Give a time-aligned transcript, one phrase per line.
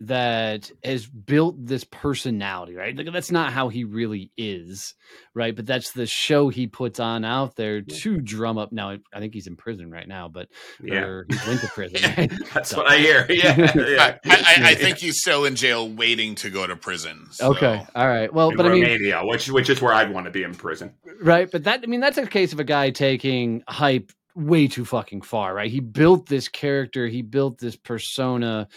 [0.00, 2.94] that has built this personality, right?
[2.94, 4.94] Like that's not how he really is,
[5.34, 5.56] right?
[5.56, 8.72] But that's the show he puts on out there to drum up.
[8.72, 10.48] Now, I think he's in prison right now, but
[10.82, 11.96] yeah, he went to prison.
[12.16, 12.32] Right?
[12.54, 12.78] that's so.
[12.78, 13.26] what I hear.
[13.36, 14.16] Yeah, yeah.
[14.24, 17.26] I, I, I, think he's still in jail, waiting to go to prison.
[17.30, 17.50] So.
[17.50, 18.32] Okay, all right.
[18.32, 20.54] Well, in but Romania, I mean, which which is where I'd want to be in
[20.54, 21.50] prison, right?
[21.50, 25.22] But that I mean, that's a case of a guy taking hype way too fucking
[25.22, 25.70] far, right?
[25.70, 28.68] He built this character, he built this persona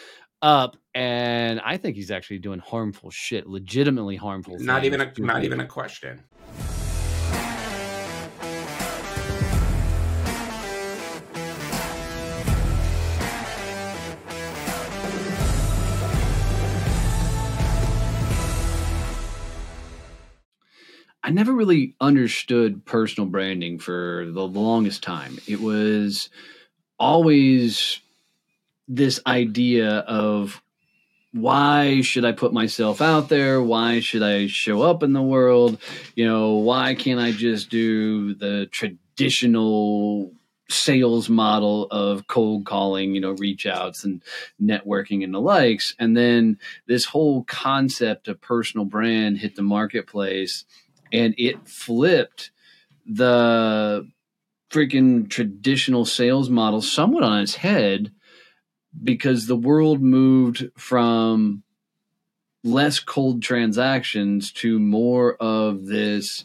[0.41, 4.57] up and I think he's actually doing harmful shit, legitimately harmful.
[4.59, 6.23] Not even a not even a question.
[21.21, 25.37] I never really understood personal branding for the longest time.
[25.47, 26.29] It was
[26.97, 27.99] always
[28.89, 30.61] this idea of
[31.31, 33.61] why should I put myself out there?
[33.61, 35.77] Why should I show up in the world?
[36.15, 40.31] You know, why can't I just do the traditional
[40.69, 44.23] sales model of cold calling, you know, reach outs and
[44.59, 45.93] networking and the likes?
[45.99, 46.57] And then
[46.87, 50.65] this whole concept of personal brand hit the marketplace
[51.13, 52.49] and it flipped
[53.05, 54.07] the
[54.71, 58.11] freaking traditional sales model somewhat on its head
[59.03, 61.63] because the world moved from
[62.63, 66.43] less cold transactions to more of this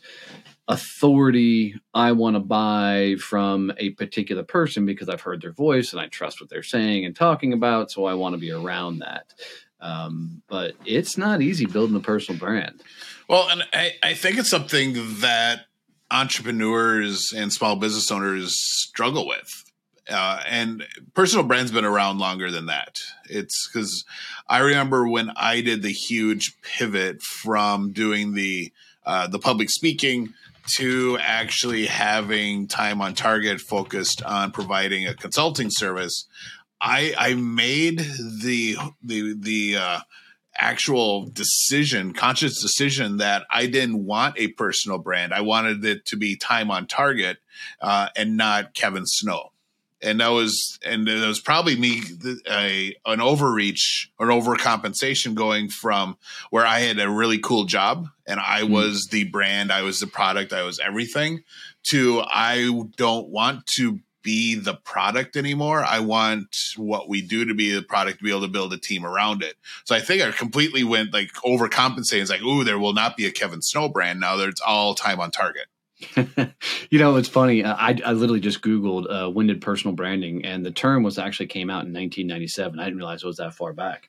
[0.66, 6.00] authority I want to buy from a particular person because I've heard their voice and
[6.00, 7.90] I trust what they're saying and talking about.
[7.90, 9.34] So I want to be around that.
[9.80, 12.82] Um, but it's not easy building a personal brand.
[13.28, 15.66] Well, and I, I think it's something that
[16.10, 19.63] entrepreneurs and small business owners struggle with
[20.10, 20.84] uh, and
[21.14, 23.00] personal brand's been around longer than that.
[23.28, 24.04] It's because
[24.48, 28.72] I remember when I did the huge pivot from doing the
[29.06, 30.34] uh, the public speaking
[30.66, 36.26] to actually having time on target focused on providing a consulting service.
[36.80, 40.00] I I made the the the uh,
[40.56, 45.32] actual decision, conscious decision that I didn't want a personal brand.
[45.32, 47.38] I wanted it to be time on target
[47.80, 49.50] uh, and not Kevin Snow
[50.02, 52.02] and that was and it was probably me
[52.50, 56.16] a an overreach or an overcompensation going from
[56.50, 58.70] where I had a really cool job and I mm.
[58.70, 61.42] was the brand, I was the product, I was everything
[61.90, 65.84] to I don't want to be the product anymore.
[65.84, 68.78] I want what we do to be the product to be able to build a
[68.78, 69.54] team around it.
[69.84, 72.22] So I think I completely went like overcompensating.
[72.22, 74.36] It's like, ooh, there will not be a Kevin Snow brand now.
[74.36, 75.66] that it's all time on target.
[76.90, 77.64] you know, it's funny.
[77.64, 81.18] Uh, I, I literally just Googled uh, when did personal branding, and the term was
[81.18, 82.78] actually came out in 1997.
[82.78, 84.08] I didn't realize it was that far back.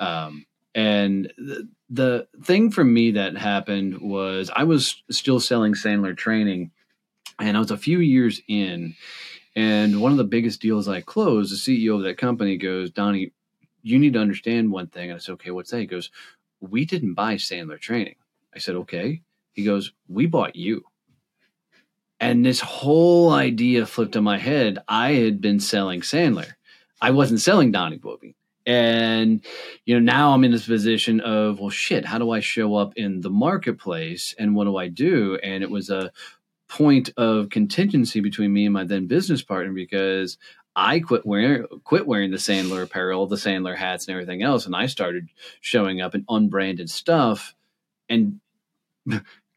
[0.00, 6.16] Um, and the, the thing for me that happened was I was still selling Sandler
[6.16, 6.70] training,
[7.38, 8.94] and I was a few years in.
[9.56, 13.32] And one of the biggest deals I closed, the CEO of that company goes, Donnie,
[13.82, 15.10] you need to understand one thing.
[15.10, 15.80] And I said, okay, what's that?
[15.80, 16.10] He goes,
[16.60, 18.16] we didn't buy Sandler training.
[18.54, 19.22] I said, okay.
[19.52, 20.84] He goes, we bought you.
[22.20, 24.78] And this whole idea flipped in my head.
[24.88, 26.52] I had been selling Sandler.
[27.00, 28.34] I wasn't selling Donnie Boivin.
[28.66, 29.42] And,
[29.86, 32.92] you know, now I'm in this position of, well, shit, how do I show up
[32.96, 35.38] in the marketplace and what do I do?
[35.42, 36.12] And it was a
[36.68, 40.36] point of contingency between me and my then business partner because
[40.76, 44.76] I quit wearing quit wearing the Sandler apparel, the Sandler hats, and everything else, and
[44.76, 45.28] I started
[45.60, 47.54] showing up in unbranded stuff,
[48.08, 48.40] and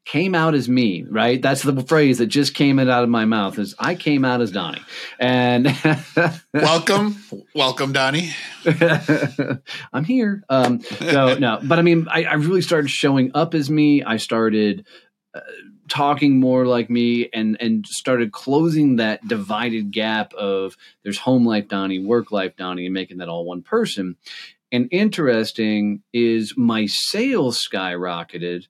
[0.05, 1.03] came out as me.
[1.03, 1.41] Right?
[1.41, 3.59] That's the phrase that just came out of my mouth.
[3.59, 4.81] Is I came out as Donnie,
[5.19, 5.75] and
[6.53, 7.23] welcome,
[7.55, 8.31] welcome, Donnie.
[9.93, 10.43] I'm here.
[10.49, 14.03] Um, so no, but I mean, I, I really started showing up as me.
[14.03, 14.85] I started.
[15.33, 15.39] Uh,
[15.87, 21.67] talking more like me and and started closing that divided gap of there's home life
[21.67, 24.15] Donnie, work life Donnie, and making that all one person.
[24.71, 28.67] And interesting is my sales skyrocketed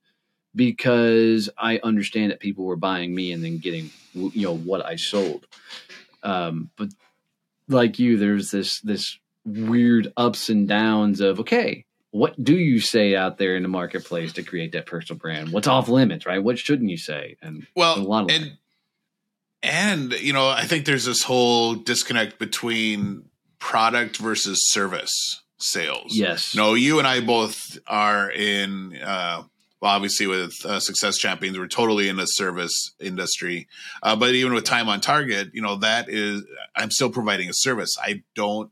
[0.55, 4.95] because I understand that people were buying me and then getting you know what I
[4.95, 5.47] sold.
[6.23, 6.89] Um, but
[7.67, 13.15] like you, there's this this weird ups and downs of okay, what do you say
[13.15, 15.51] out there in the marketplace to create that personal brand?
[15.51, 16.43] What's off limits, right?
[16.43, 17.37] What shouldn't you say?
[17.41, 18.57] And well, a lot of and,
[19.63, 26.15] and you know, I think there's this whole disconnect between product versus service sales.
[26.15, 26.55] Yes.
[26.55, 28.97] No, you and I both are in.
[28.97, 29.43] Uh,
[29.81, 33.67] well, obviously with uh, Success Champions, we're totally in the service industry.
[34.03, 36.43] Uh, but even with Time on Target, you know, that is,
[36.75, 37.97] I'm still providing a service.
[37.99, 38.71] I don't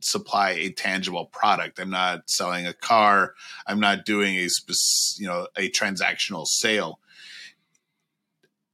[0.00, 1.80] supply a tangible product.
[1.80, 3.34] I'm not selling a car.
[3.66, 4.48] I'm not doing a
[5.16, 7.00] you know a transactional sale.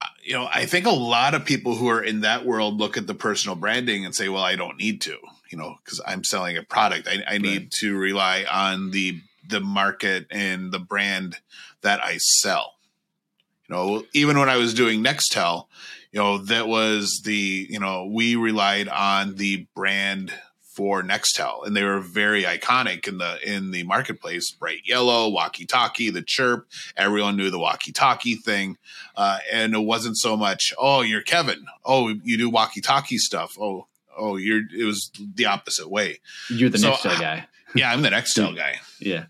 [0.03, 2.97] Uh, you know, I think a lot of people who are in that world look
[2.97, 5.17] at the personal branding and say, "Well, I don't need to,"
[5.51, 7.09] you know, because I'm selling a product.
[7.09, 7.71] I, I need right.
[7.81, 11.37] to rely on the the market and the brand
[11.83, 12.75] that I sell.
[13.69, 15.67] You know, even when I was doing Nextel,
[16.13, 20.33] you know, that was the you know we relied on the brand
[20.75, 24.51] for Nextel, and they were very iconic in the in the marketplace.
[24.51, 26.67] Bright yellow, walkie-talkie, the chirp.
[26.97, 28.77] Everyone knew the walkie-talkie thing,
[29.17, 30.73] uh, and it wasn't so much.
[30.79, 31.67] Oh, you're Kevin.
[31.85, 33.57] Oh, you do walkie-talkie stuff.
[33.61, 33.87] Oh,
[34.17, 34.63] oh, you're.
[34.77, 36.21] It was the opposite way.
[36.49, 37.47] You're the so, Nextel guy.
[37.75, 38.81] yeah, I'm the Nextel guy.
[39.01, 39.27] Yeah.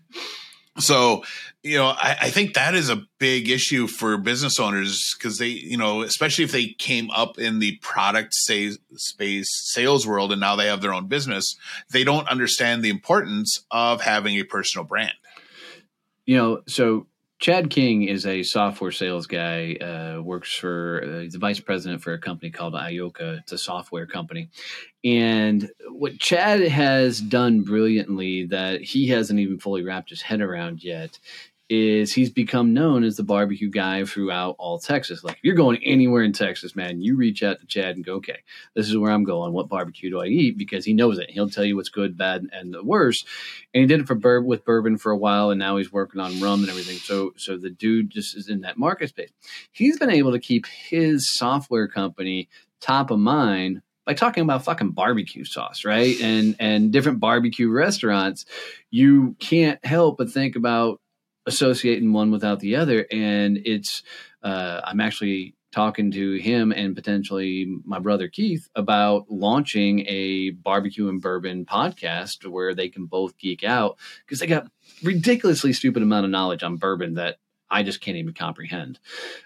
[0.79, 1.23] So,
[1.63, 5.47] you know, I, I, think that is a big issue for business owners because they,
[5.47, 10.39] you know, especially if they came up in the product say, space sales world and
[10.39, 11.57] now they have their own business,
[11.91, 15.11] they don't understand the importance of having a personal brand.
[16.25, 17.07] You know, so
[17.41, 19.73] Chad King is a software sales guy.
[19.73, 23.39] Uh, works for uh, he's the vice president for a company called Ioka.
[23.39, 24.49] It's a software company,
[25.03, 30.83] and what Chad has done brilliantly that he hasn't even fully wrapped his head around
[30.83, 31.17] yet
[31.71, 35.23] is he's become known as the barbecue guy throughout all Texas.
[35.23, 38.15] Like if you're going anywhere in Texas, man, you reach out to Chad and go,
[38.15, 38.39] okay,
[38.75, 39.53] this is where I'm going.
[39.53, 40.57] What barbecue do I eat?
[40.57, 41.29] Because he knows it.
[41.29, 43.25] He'll tell you what's good, bad, and the worst.
[43.73, 46.19] And he did it for bur- with bourbon for a while, and now he's working
[46.19, 46.97] on rum and everything.
[46.97, 49.31] So, so the dude just is in that market space.
[49.71, 52.49] He's been able to keep his software company
[52.81, 56.19] top of mind by talking about fucking barbecue sauce, right?
[56.19, 58.45] And and different barbecue restaurants,
[58.89, 60.99] you can't help but think about
[61.45, 63.05] associating one without the other.
[63.11, 64.03] And it's,
[64.43, 71.07] uh, I'm actually talking to him and potentially my brother Keith about launching a barbecue
[71.07, 74.69] and bourbon podcast where they can both geek out because they got
[75.01, 77.37] ridiculously stupid amount of knowledge on bourbon that
[77.69, 78.99] I just can't even comprehend.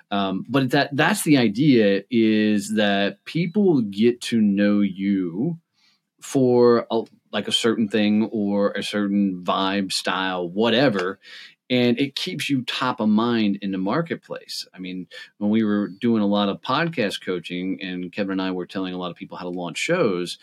[0.10, 5.60] Um, but that that's the idea is that people get to know you
[6.22, 11.20] for a, like a certain thing or a certain vibe, style, whatever,
[11.70, 14.68] and it keeps you top of mind in the marketplace.
[14.74, 15.08] I mean,
[15.38, 18.94] when we were doing a lot of podcast coaching and Kevin and I were telling
[18.94, 20.38] a lot of people how to launch shows,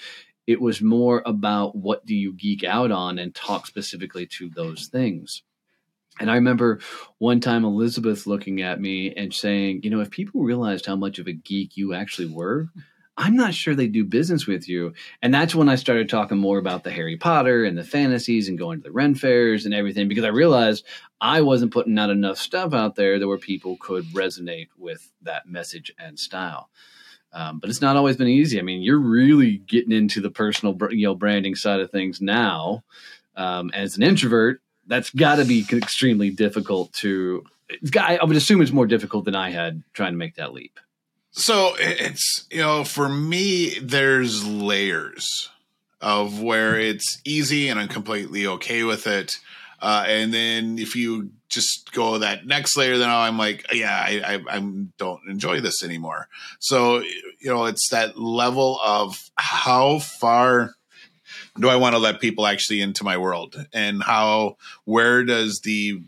[0.46, 4.86] it was more about what do you geek out on and talk specifically to those
[4.88, 5.42] things.
[6.20, 6.80] And I remember
[7.18, 11.18] one time Elizabeth looking at me and saying, you know, if people realized how much
[11.18, 12.68] of a geek you actually were,
[13.16, 14.94] I'm not sure they do business with you.
[15.20, 18.58] And that's when I started talking more about the Harry Potter and the fantasies and
[18.58, 20.86] going to the Ren fairs and everything because I realized
[21.20, 25.46] I wasn't putting out enough stuff out there that where people could resonate with that
[25.46, 26.70] message and style.
[27.34, 28.58] Um, but it's not always been easy.
[28.58, 32.82] I mean, you're really getting into the personal, you know, branding side of things now.
[33.36, 37.44] Um, as an introvert, that's got to be extremely difficult to.
[37.98, 40.78] I would assume it's more difficult than I had trying to make that leap.
[41.32, 45.50] So it's, you know, for me, there's layers
[46.00, 49.38] of where it's easy and I'm completely okay with it.
[49.80, 54.34] Uh, and then if you just go that next layer, then I'm like, yeah, I,
[54.34, 54.60] I, I
[54.98, 56.28] don't enjoy this anymore.
[56.60, 60.74] So, you know, it's that level of how far
[61.58, 66.02] do I want to let people actually into my world and how, where does the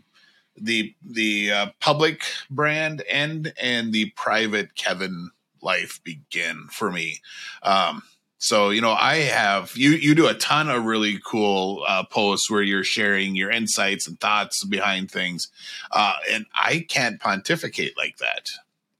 [0.57, 5.31] the the uh, public brand end and the private Kevin
[5.61, 7.19] life begin for me.
[7.63, 8.03] Um,
[8.37, 12.51] So, you know, I have you you do a ton of really cool uh, posts
[12.51, 15.47] where you're sharing your insights and thoughts behind things.
[15.89, 18.45] Uh, and I can't pontificate like that.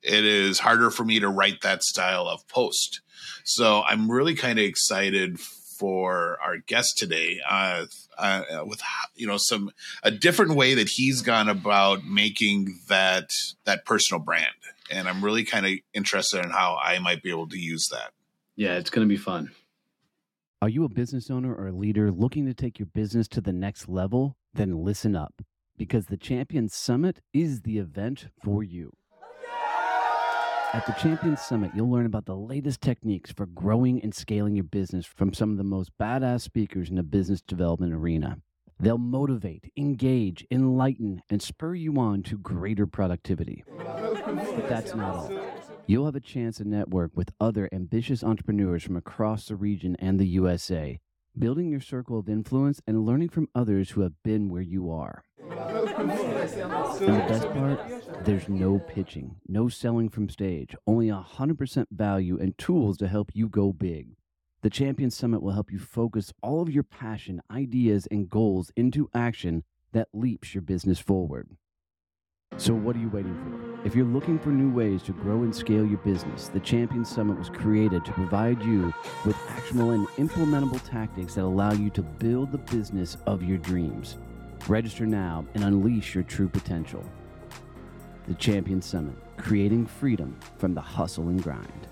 [0.02, 3.02] It is harder for me to write that style of post.
[3.44, 7.86] So I'm really kind of excited for our guest today uh,
[8.18, 8.82] uh, with
[9.16, 9.72] you know some
[10.04, 13.30] a different way that he's gone about making that
[13.66, 14.46] that personal brand
[14.92, 18.12] and i'm really kind of interested in how i might be able to use that
[18.56, 19.52] Yeah, it's going to be fun.
[20.62, 23.54] Are you a business owner or a leader looking to take your business to the
[23.54, 24.38] next level?
[24.54, 25.42] Then listen up
[25.78, 28.94] because the Champions Summit is the event for you.
[30.76, 34.66] At the Champions Summit, you'll learn about the latest techniques for growing and scaling your
[34.66, 38.40] business from some of the most badass speakers in the business development arena.
[38.78, 43.64] They'll motivate, engage, enlighten, and spur you on to greater productivity.
[43.78, 45.32] But that's not all.
[45.88, 50.20] You'll have a chance to network with other ambitious entrepreneurs from across the region and
[50.20, 51.00] the USA,
[51.38, 55.24] building your circle of influence and learning from others who have been where you are.
[55.40, 55.52] And
[57.16, 58.26] the best part?
[58.26, 63.48] There's no pitching, no selling from stage, only 100% value and tools to help you
[63.50, 64.16] go big.
[64.62, 69.10] The Champion Summit will help you focus all of your passion, ideas, and goals into
[69.14, 71.50] action that leaps your business forward.
[72.58, 73.86] So, what are you waiting for?
[73.86, 77.38] If you're looking for new ways to grow and scale your business, the Champion Summit
[77.38, 78.94] was created to provide you
[79.26, 84.16] with actionable and implementable tactics that allow you to build the business of your dreams.
[84.68, 87.04] Register now and unleash your true potential.
[88.28, 91.88] The Champion Summit, creating freedom from the hustle and grind.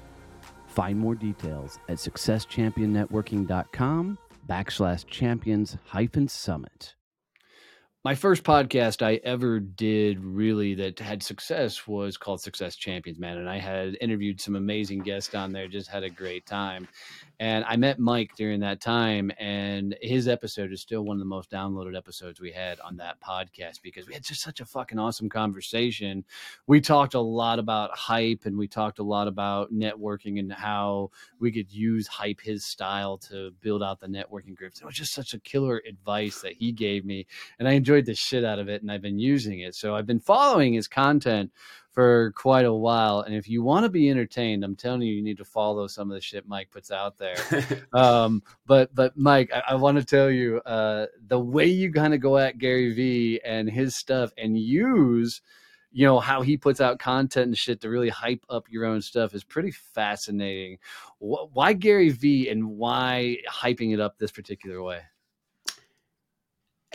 [0.68, 4.18] Find more details at successchampionnetworking.com
[4.50, 6.96] backslash champions hyphen summit.
[8.06, 13.38] My first podcast I ever did really that had success was called Success Champions, man.
[13.38, 16.90] And I had interviewed some amazing guests on there, just had a great time.
[17.40, 21.26] And I met Mike during that time, and his episode is still one of the
[21.26, 25.00] most downloaded episodes we had on that podcast because we had just such a fucking
[25.00, 26.24] awesome conversation.
[26.68, 31.10] We talked a lot about hype and we talked a lot about networking and how
[31.40, 34.80] we could use hype his style to build out the networking groups.
[34.80, 37.26] It was just such a killer advice that he gave me,
[37.60, 39.76] and I enjoyed the shit out of it, and I've been using it.
[39.76, 41.52] So I've been following his content
[41.94, 43.22] for quite a while.
[43.22, 46.10] And if you want to be entertained, I'm telling you, you need to follow some
[46.10, 47.38] of the shit Mike puts out there.
[47.94, 52.14] um, but but Mike, I, I want to tell you uh, the way you kind
[52.14, 55.42] of go at Gary Vee and his stuff and use
[55.96, 59.00] you know how he puts out content and shit to really hype up your own
[59.00, 60.80] stuff is pretty fascinating.
[61.20, 65.02] Why Gary Vee and why hyping it up this particular way?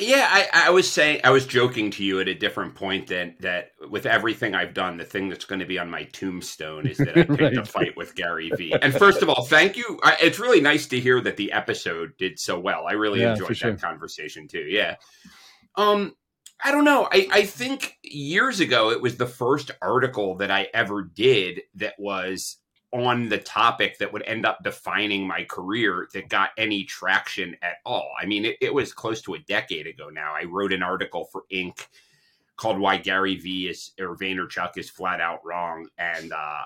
[0.00, 3.40] Yeah, I, I was saying, I was joking to you at a different point that
[3.40, 6.98] that with everything I've done, the thing that's going to be on my tombstone is
[6.98, 7.56] that I picked Right.
[7.58, 8.74] a fight with Gary Vee.
[8.80, 9.98] And first of all, thank you.
[10.02, 12.86] I, it's really nice to hear that the episode did so well.
[12.88, 13.70] I really Yeah, enjoyed for sure.
[13.72, 14.66] that conversation too.
[14.68, 14.96] Yeah.
[15.76, 16.14] Um,
[16.62, 17.08] I don't know.
[17.10, 21.94] I, I think years ago it was the first article that I ever did that
[21.98, 22.56] was
[22.92, 27.76] on the topic that would end up defining my career that got any traction at
[27.84, 28.10] all.
[28.20, 30.34] I mean, it, it was close to a decade ago now.
[30.34, 31.86] I wrote an article for Inc.
[32.56, 36.62] called "Why Gary Vee is or Vaynerchuk is flat out wrong," and uh,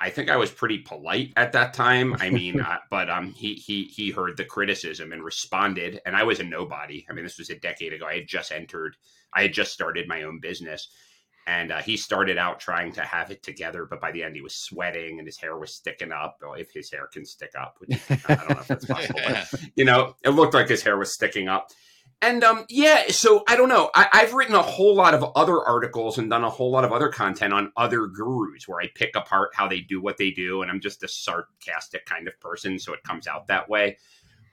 [0.00, 2.16] I think I was pretty polite at that time.
[2.20, 6.22] I mean, uh, but um, he he he heard the criticism and responded, and I
[6.22, 7.04] was a nobody.
[7.10, 8.06] I mean, this was a decade ago.
[8.06, 8.96] I had just entered.
[9.34, 10.88] I had just started my own business.
[11.48, 14.42] And uh, he started out trying to have it together, but by the end he
[14.42, 16.36] was sweating and his hair was sticking up.
[16.42, 19.54] Well, if his hair can stick up, which I don't know if that's possible, but
[19.74, 21.70] you know, it looked like his hair was sticking up.
[22.20, 23.90] And um, yeah, so I don't know.
[23.94, 26.92] I, I've written a whole lot of other articles and done a whole lot of
[26.92, 30.60] other content on other gurus where I pick apart how they do what they do,
[30.60, 33.96] and I'm just a sarcastic kind of person, so it comes out that way.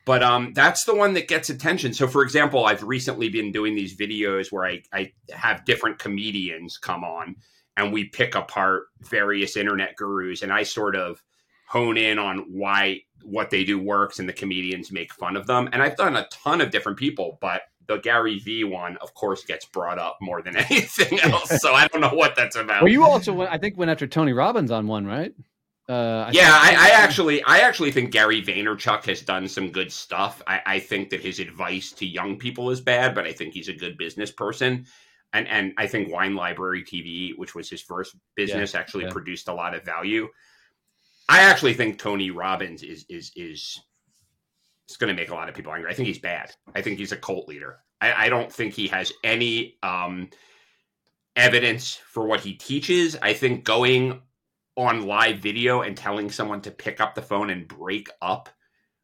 [0.06, 1.94] But um, that's the one that gets attention.
[1.94, 6.78] So, for example, I've recently been doing these videos where I, I have different comedians
[6.78, 7.36] come on
[7.76, 11.22] and we pick apart various internet gurus, and I sort of
[11.68, 15.68] hone in on why what they do works and the comedians make fun of them.
[15.74, 19.44] And I've done a ton of different people, but the Gary V one, of course,
[19.44, 21.62] gets brought up more than anything else.
[21.62, 22.84] so I don't know what that's about.
[22.84, 25.34] Well, you also went, I think went after Tony Robbins on one, right?
[25.88, 29.92] Uh, I yeah, I, I actually, I actually think Gary Vaynerchuk has done some good
[29.92, 30.42] stuff.
[30.48, 33.70] I, I think that his advice to young people is bad, but I think he's
[33.70, 34.86] a good business person.
[35.32, 39.12] And and I think Wine Library TV, which was his first business, actually yeah.
[39.12, 40.28] produced a lot of value.
[41.28, 43.80] I actually think Tony Robbins is is is
[44.88, 45.92] it's going to make a lot of people angry.
[45.92, 46.52] I think he's bad.
[46.76, 47.80] I think he's a cult leader.
[48.02, 50.30] I, I don't think he has any um,
[51.36, 53.18] evidence for what he teaches.
[53.22, 54.22] I think going
[54.76, 58.50] on live video and telling someone to pick up the phone and break up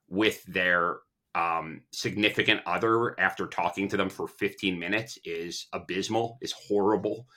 [0.10, 0.98] with their
[1.34, 7.28] um, significant other after talking to them for 15 minutes is abysmal, is horrible.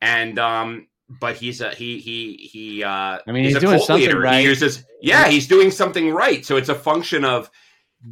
[0.00, 2.84] And um, but he's a he he he.
[2.84, 4.20] Uh, I mean, he's, he's doing something leader.
[4.20, 4.40] right.
[4.40, 6.44] He uses, yeah, he's doing something right.
[6.44, 7.50] So it's a function of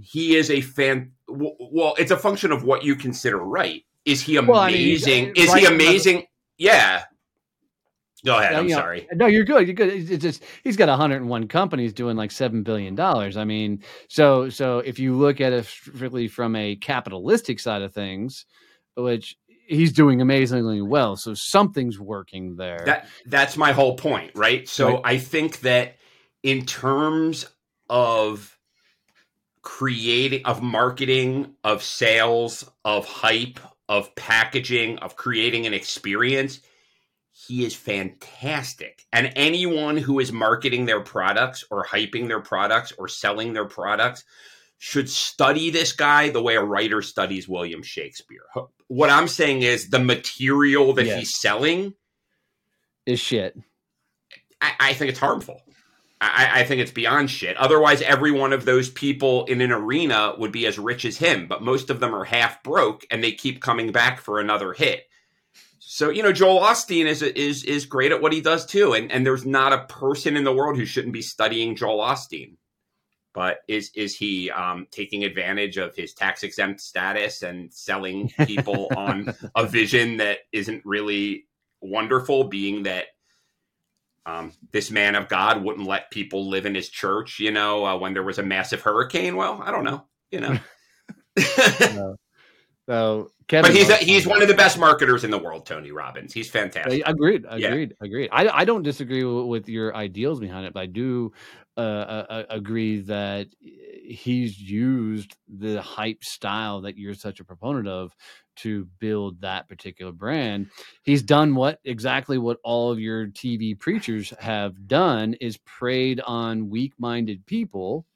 [0.02, 1.12] he is a fan.
[1.28, 3.84] Well, it's a function of what you consider right.
[4.04, 4.52] Is he amazing?
[4.52, 6.26] Well, I mean, is right he amazing?
[6.56, 7.04] Yeah.
[8.24, 8.54] Go ahead.
[8.54, 9.06] I'm sorry.
[9.12, 9.66] no, you're good.
[9.66, 10.10] You're good.
[10.10, 13.36] It's just he's got 101 companies doing like seven billion dollars.
[13.36, 17.94] I mean, so so if you look at it strictly from a capitalistic side of
[17.94, 18.44] things,
[18.96, 19.36] which
[19.68, 22.82] he's doing amazingly well, so something's working there.
[22.86, 24.68] That that's my whole point, right?
[24.68, 25.00] So right.
[25.04, 25.96] I think that
[26.42, 27.46] in terms
[27.88, 28.58] of
[29.62, 36.60] creating of marketing, of sales, of hype, of packaging, of creating an experience,
[37.48, 39.06] he is fantastic.
[39.10, 44.24] And anyone who is marketing their products or hyping their products or selling their products
[44.76, 48.44] should study this guy the way a writer studies William Shakespeare.
[48.88, 51.18] What I'm saying is the material that yes.
[51.18, 51.94] he's selling
[53.06, 53.58] is shit.
[54.60, 55.62] I, I think it's harmful.
[56.20, 57.56] I, I, think it's beyond shit.
[57.56, 61.46] Otherwise, every one of those people in an arena would be as rich as him,
[61.46, 65.07] but most of them are half broke and they keep coming back for another hit.
[65.90, 69.10] So you know, Joel Osteen is is is great at what he does too, and
[69.10, 72.56] and there's not a person in the world who shouldn't be studying Joel Osteen.
[73.32, 78.90] But is is he um, taking advantage of his tax exempt status and selling people
[78.94, 81.46] on a vision that isn't really
[81.80, 82.44] wonderful?
[82.44, 83.06] Being that
[84.26, 87.96] um, this man of God wouldn't let people live in his church, you know, uh,
[87.96, 89.36] when there was a massive hurricane.
[89.36, 90.58] Well, I don't know, you know.
[91.80, 92.16] no.
[92.88, 95.90] So, Kevin but he's a, he's one of the best marketers in the world, Tony
[95.90, 96.32] Robbins.
[96.32, 97.02] He's fantastic.
[97.04, 98.06] Agreed, agreed, yeah.
[98.06, 98.30] agreed.
[98.32, 101.32] I, I don't disagree with, with, your ideals behind it, but I do
[101.76, 107.88] uh, uh, uh, agree that he's used the hype style that you're such a proponent
[107.88, 108.16] of
[108.56, 110.70] to build that particular brand.
[111.02, 116.70] He's done what exactly what all of your TV preachers have done is preyed on
[116.70, 118.06] weak-minded people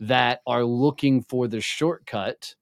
[0.00, 2.54] that are looking for the shortcut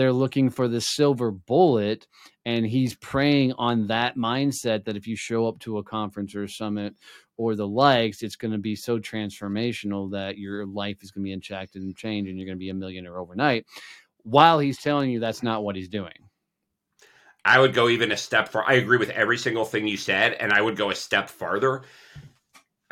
[0.00, 2.06] they're looking for the silver bullet
[2.46, 6.44] and he's preying on that mindset that if you show up to a conference or
[6.44, 6.94] a summit
[7.36, 11.28] or the likes it's going to be so transformational that your life is going to
[11.28, 13.66] be impacted and changed and you're going to be a millionaire overnight
[14.22, 16.14] while he's telling you that's not what he's doing
[17.44, 18.64] I would go even a step far.
[18.66, 21.84] I agree with every single thing you said, and I would go a step farther.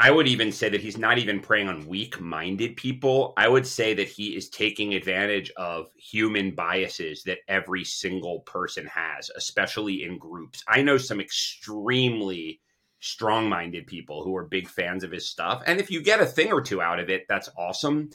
[0.01, 3.33] I would even say that he's not even preying on weak minded people.
[3.37, 8.87] I would say that he is taking advantage of human biases that every single person
[8.87, 10.63] has, especially in groups.
[10.69, 12.61] I know some extremely
[13.01, 15.63] strong minded people who are big fans of his stuff.
[15.67, 18.11] And if you get a thing or two out of it, that's awesome.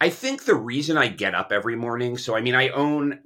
[0.00, 3.20] I think the reason I get up every morning, so I mean, I own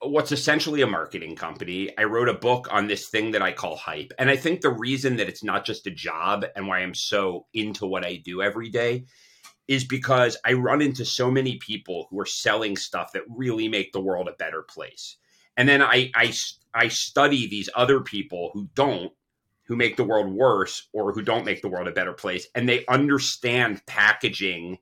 [0.00, 1.96] what's essentially a marketing company.
[1.98, 4.12] I wrote a book on this thing that I call hype.
[4.18, 7.46] And I think the reason that it's not just a job and why I'm so
[7.52, 9.06] into what I do every day
[9.66, 13.92] is because I run into so many people who are selling stuff that really make
[13.92, 15.16] the world a better place.
[15.56, 16.32] And then I I
[16.72, 19.12] I study these other people who don't
[19.64, 22.66] who make the world worse or who don't make the world a better place and
[22.66, 24.78] they understand packaging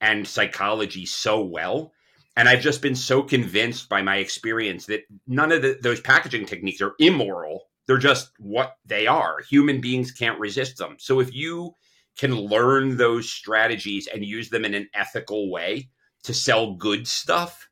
[0.00, 1.92] and psychology so well
[2.36, 6.46] and I've just been so convinced by my experience that none of the, those packaging
[6.46, 7.64] techniques are immoral.
[7.86, 9.38] They're just what they are.
[9.48, 10.96] Human beings can't resist them.
[10.98, 11.74] So if you
[12.16, 15.90] can learn those strategies and use them in an ethical way
[16.24, 17.68] to sell good stuff,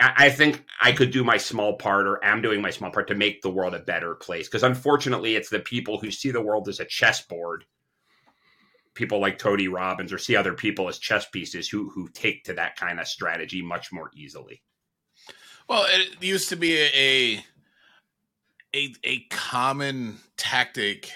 [0.00, 3.16] I think I could do my small part, or am doing my small part to
[3.16, 4.46] make the world a better place.
[4.46, 7.64] Because unfortunately, it's the people who see the world as a chessboard
[8.98, 12.54] people like Tony Robbins or see other people as chess pieces who who take to
[12.54, 14.60] that kind of strategy much more easily.
[15.68, 17.44] Well, it used to be a
[18.74, 21.10] a a common tactic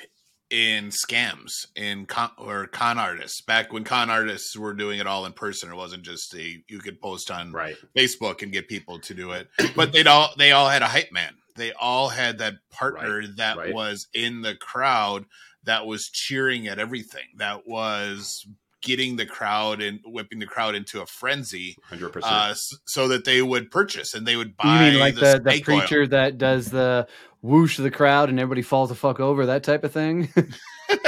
[0.50, 5.24] in scams in con, or con artists back when con artists were doing it all
[5.24, 7.74] in person it wasn't just a you could post on right.
[7.96, 11.10] facebook and get people to do it but they'd all they all had a hype
[11.10, 13.36] man they all had that partner right.
[13.36, 13.72] that right.
[13.72, 15.24] was in the crowd
[15.64, 18.46] that was cheering at everything, that was
[18.82, 21.76] getting the crowd and whipping the crowd into a frenzy,
[22.22, 22.54] uh,
[22.86, 24.86] so that they would purchase and they would buy.
[24.86, 26.08] You mean like the, the, the preacher oil.
[26.08, 27.06] that does the
[27.40, 30.28] whoosh of the crowd and everybody falls the fuck over, that type of thing?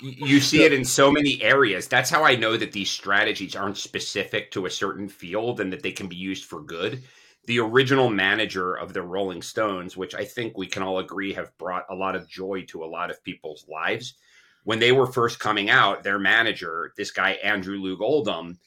[0.00, 1.88] you see it in so many areas.
[1.88, 5.82] That's how I know that these strategies aren't specific to a certain field and that
[5.82, 7.02] they can be used for good
[7.44, 11.56] the original manager of the Rolling Stones, which I think we can all agree have
[11.58, 14.14] brought a lot of joy to a lot of people's lives.
[14.64, 18.58] When they were first coming out, their manager, this guy Andrew Loog Oldham,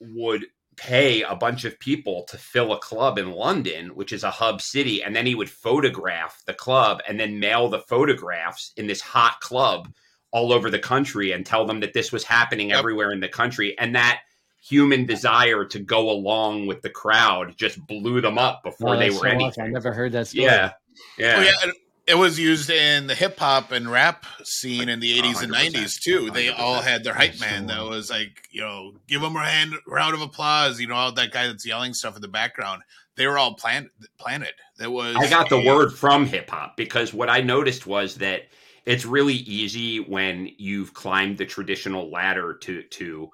[0.00, 4.30] would pay a bunch of people to fill a club in London, which is a
[4.30, 8.86] hub city, and then he would photograph the club and then mail the photographs in
[8.86, 9.88] this hot club
[10.32, 12.78] all over the country and tell them that this was happening yep.
[12.78, 14.20] everywhere in the country and that
[14.68, 19.10] human desire to go along with the crowd just blew them up before oh, they
[19.10, 19.46] were so anything.
[19.46, 19.64] Awesome.
[19.64, 20.44] I never heard that story.
[20.44, 20.72] Yeah.
[21.18, 21.34] Yeah.
[21.38, 21.72] Oh, yeah.
[22.08, 26.00] It was used in the hip hop and rap scene in the 80s and 90s
[26.00, 26.30] too.
[26.30, 29.74] They all had their hype man that was like, you know, give them a hand
[29.88, 32.82] round of applause, you know, all that guy that's yelling stuff in the background.
[33.16, 34.54] They were all plan- planted.
[34.78, 38.42] That was I got the word from hip hop because what I noticed was that
[38.84, 43.30] it's really easy when you've climbed the traditional ladder to to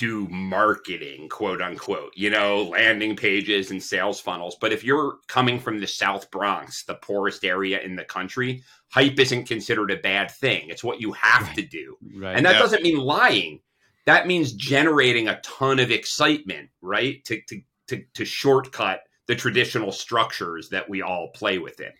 [0.00, 4.56] do marketing, quote unquote, you know, landing pages and sales funnels.
[4.58, 9.20] But if you're coming from the South Bronx, the poorest area in the country, hype
[9.20, 10.70] isn't considered a bad thing.
[10.70, 11.56] It's what you have right.
[11.56, 11.98] to do.
[12.16, 12.34] Right.
[12.34, 12.60] And that yeah.
[12.60, 13.60] doesn't mean lying.
[14.06, 17.22] That means generating a ton of excitement, right?
[17.26, 21.92] To, to, to, to shortcut the traditional structures that we all play within.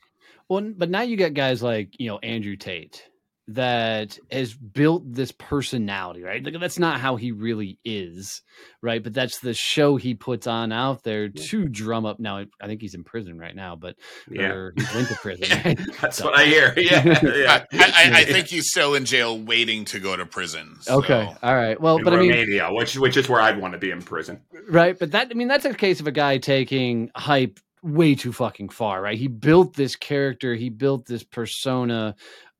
[0.49, 3.10] Well, but now you got guys like, you know, Andrew Tate
[3.55, 6.43] that has built this personality, right?
[6.45, 8.43] Like, that's not how he really is,
[8.81, 9.03] right?
[9.03, 12.21] But that's the show he puts on out there to drum up.
[12.21, 13.97] Now, I think he's in prison right now, but
[14.31, 15.49] yeah, he went to prison.
[15.65, 15.79] Right?
[16.01, 16.27] that's so.
[16.27, 16.75] what I hear.
[16.81, 17.65] Yeah, yeah.
[17.73, 20.77] I, I, I, think he's still in jail, waiting to go to prison.
[20.81, 20.99] So.
[20.99, 21.79] Okay, all right.
[21.79, 24.01] Well, in but Romania, I mean, which which is where I'd want to be in
[24.01, 24.99] prison, right?
[24.99, 28.71] But that I mean, that's a case of a guy taking hype way too fucking
[28.71, 29.19] far, right?
[29.19, 32.15] He built this character, he built this persona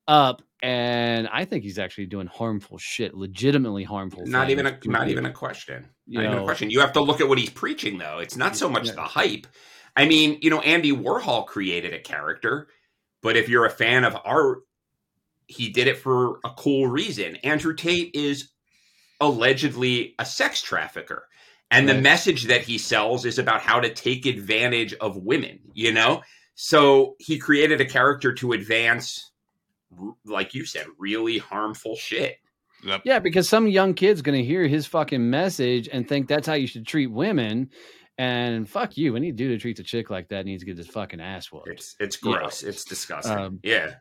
[0.07, 4.25] up and I think he's actually doing harmful shit, legitimately harmful.
[4.25, 5.87] Not even a not even a question.
[6.07, 6.69] Not even a question.
[6.69, 8.19] You have to look at what he's preaching, though.
[8.19, 8.93] It's not so much yeah.
[8.93, 9.47] the hype.
[9.95, 12.67] I mean, you know, Andy Warhol created a character,
[13.21, 14.59] but if you're a fan of art,
[15.47, 17.37] he did it for a cool reason.
[17.37, 18.51] Andrew Tate is
[19.19, 21.27] allegedly a sex trafficker.
[21.69, 21.95] And right.
[21.95, 26.21] the message that he sells is about how to take advantage of women, you know?
[26.55, 29.30] So he created a character to advance
[30.25, 32.37] like you said, really harmful shit.
[32.83, 33.01] Yep.
[33.05, 36.53] Yeah, because some young kid's going to hear his fucking message and think that's how
[36.53, 37.69] you should treat women.
[38.17, 39.15] And fuck you.
[39.15, 41.67] Any dude who treats a chick like that needs to get his fucking ass whooped.
[41.67, 42.63] It's it's gross.
[42.63, 43.37] It's disgusting.
[43.37, 43.95] Um, yeah.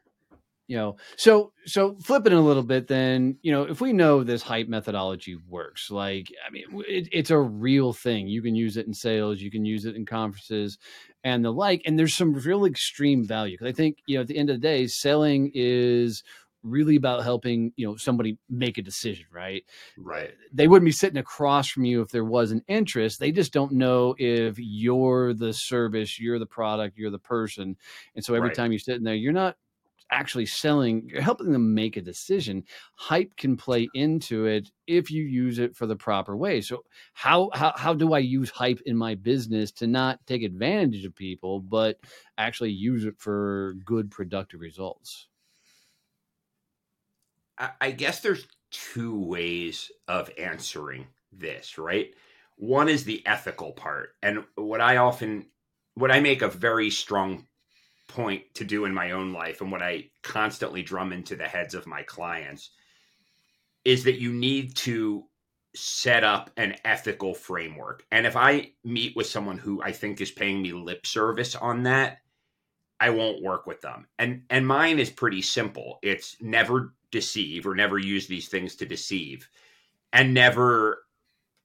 [0.70, 4.40] You know, so so flipping a little bit, then you know, if we know this
[4.40, 8.28] hype methodology works, like I mean, it, it's a real thing.
[8.28, 10.78] You can use it in sales, you can use it in conferences,
[11.24, 11.83] and the like.
[11.87, 14.61] And there's some real extreme value because I think you know at the end of
[14.61, 16.22] the day, selling is
[16.62, 19.64] really about helping you know somebody make a decision right
[19.96, 23.50] right they wouldn't be sitting across from you if there was an interest they just
[23.50, 27.78] don't know if you're the service you're the product you're the person
[28.14, 28.56] and so every right.
[28.56, 29.56] time you're sitting there you're not
[30.11, 32.64] actually selling, you're helping them make a decision.
[32.94, 36.61] Hype can play into it if you use it for the proper way.
[36.61, 41.05] So how how how do I use hype in my business to not take advantage
[41.05, 41.99] of people, but
[42.38, 45.29] actually use it for good productive results?
[47.81, 52.14] I guess there's two ways of answering this, right?
[52.57, 54.14] One is the ethical part.
[54.23, 55.46] And what I often
[55.94, 57.46] what I make a very strong
[58.11, 61.75] point to do in my own life and what I constantly drum into the heads
[61.75, 62.70] of my clients
[63.85, 65.25] is that you need to
[65.75, 68.05] set up an ethical framework.
[68.11, 71.85] And if I meet with someone who I think is paying me lip service on
[71.85, 72.18] that,
[72.99, 74.07] I won't work with them.
[74.18, 75.99] And and mine is pretty simple.
[76.03, 79.49] It's never deceive or never use these things to deceive
[80.12, 81.05] and never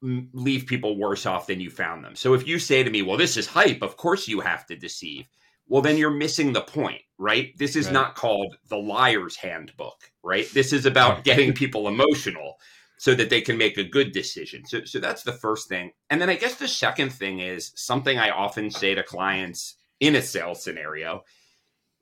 [0.02, 2.16] leave people worse off than you found them.
[2.16, 4.76] So if you say to me, "Well, this is hype, of course you have to
[4.76, 5.26] deceive."
[5.68, 7.94] Well then you're missing the point right this is right.
[7.94, 12.56] not called the liar's handbook right this is about getting people emotional
[12.98, 16.22] so that they can make a good decision so, so that's the first thing and
[16.22, 20.22] then i guess the second thing is something i often say to clients in a
[20.22, 21.24] sales scenario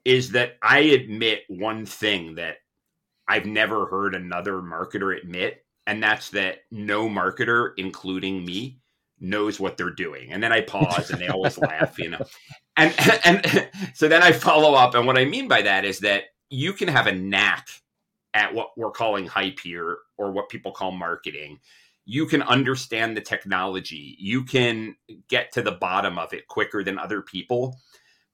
[0.05, 2.57] is that i admit one thing that
[3.27, 8.79] i've never heard another marketer admit and that's that no marketer including me
[9.23, 10.31] knows what they're doing.
[10.31, 12.23] And then I pause and they always laugh, you know.
[12.77, 12.93] And
[13.25, 16.73] and so then I follow up and what I mean by that is that you
[16.73, 17.67] can have a knack
[18.33, 21.59] at what we're calling hype here or what people call marketing.
[22.05, 24.15] You can understand the technology.
[24.19, 24.95] You can
[25.29, 27.77] get to the bottom of it quicker than other people.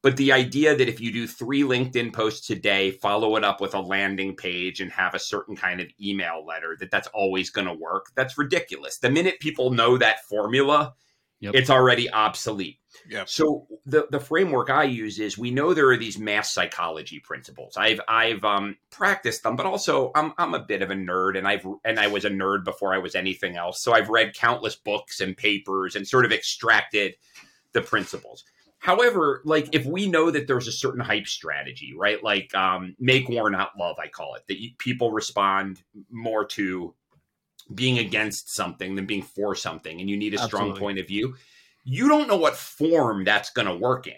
[0.02, 3.73] But the idea that if you do three LinkedIn posts today, follow it up with
[3.73, 7.67] a landing page and have a certain kind of email letter, that that's always going
[7.67, 8.97] to work, that's ridiculous.
[8.97, 10.93] The minute people know that formula,
[11.41, 11.56] Yep.
[11.56, 12.80] it's already obsolete.
[13.10, 13.30] Yep.
[13.30, 17.78] So the the framework I use is we know there are these mass psychology principles.
[17.78, 21.47] I've I've um, practiced them, but also I'm I'm a bit of a nerd, and
[21.47, 23.82] I've and I was a nerd before I was anything else.
[23.82, 27.15] So I've read countless books and papers and sort of extracted
[27.71, 28.43] the principles.
[28.80, 32.23] However, like if we know that there's a certain hype strategy, right?
[32.23, 34.43] Like um, make war not love, I call it.
[34.47, 36.95] That you, people respond more to
[37.73, 41.36] being against something than being for something, and you need a strong point of view.
[41.84, 44.17] You don't know what form that's going to work in.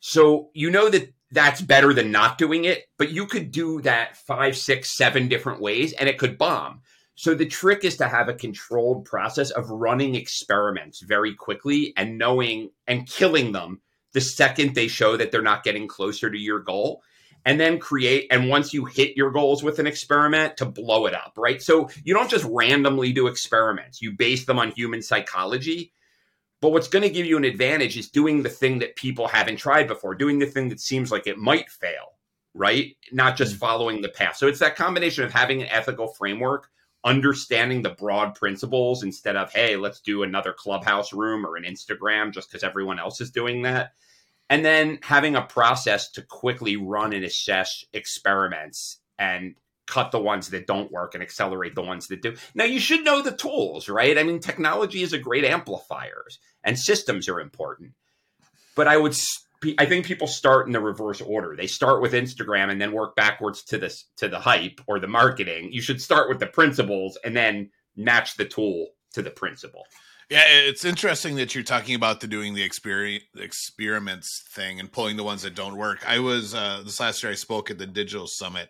[0.00, 4.16] So you know that that's better than not doing it, but you could do that
[4.16, 6.82] five, six, seven different ways and it could bomb.
[7.16, 12.18] So the trick is to have a controlled process of running experiments very quickly and
[12.18, 13.80] knowing and killing them
[14.12, 17.02] the second they show that they're not getting closer to your goal.
[17.46, 21.14] And then create, and once you hit your goals with an experiment, to blow it
[21.14, 21.62] up, right?
[21.62, 25.92] So you don't just randomly do experiments, you base them on human psychology.
[26.60, 29.58] But what's going to give you an advantage is doing the thing that people haven't
[29.58, 32.18] tried before, doing the thing that seems like it might fail,
[32.52, 32.96] right?
[33.12, 33.58] Not just mm.
[33.58, 34.36] following the path.
[34.36, 36.68] So it's that combination of having an ethical framework,
[37.04, 42.32] understanding the broad principles instead of, hey, let's do another clubhouse room or an Instagram
[42.32, 43.92] just because everyone else is doing that.
[44.48, 49.56] And then having a process to quickly run and assess experiments and
[49.86, 52.34] cut the ones that don't work and accelerate the ones that do.
[52.54, 54.18] Now you should know the tools, right?
[54.18, 56.24] I mean, technology is a great amplifier
[56.64, 57.92] and systems are important.
[58.74, 59.16] But I would
[59.78, 61.56] I think people start in the reverse order.
[61.56, 65.08] They start with Instagram and then work backwards to this to the hype or the
[65.08, 65.72] marketing.
[65.72, 69.84] You should start with the principles and then match the tool to the principle.
[70.28, 75.16] Yeah, it's interesting that you're talking about the doing the experience experiments thing and pulling
[75.16, 76.04] the ones that don't work.
[76.08, 78.68] I was uh, this last year I spoke at the Digital Summit,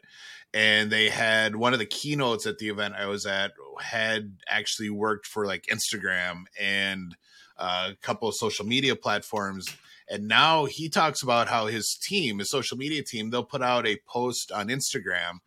[0.53, 4.91] and they had one of the keynotes at the event I was at had actually
[4.91, 7.17] worked for like Instagram and
[7.57, 9.67] uh, a couple of social media platforms.
[10.11, 13.87] And now he talks about how his team, his social media team, they'll put out
[13.87, 15.39] a post on Instagram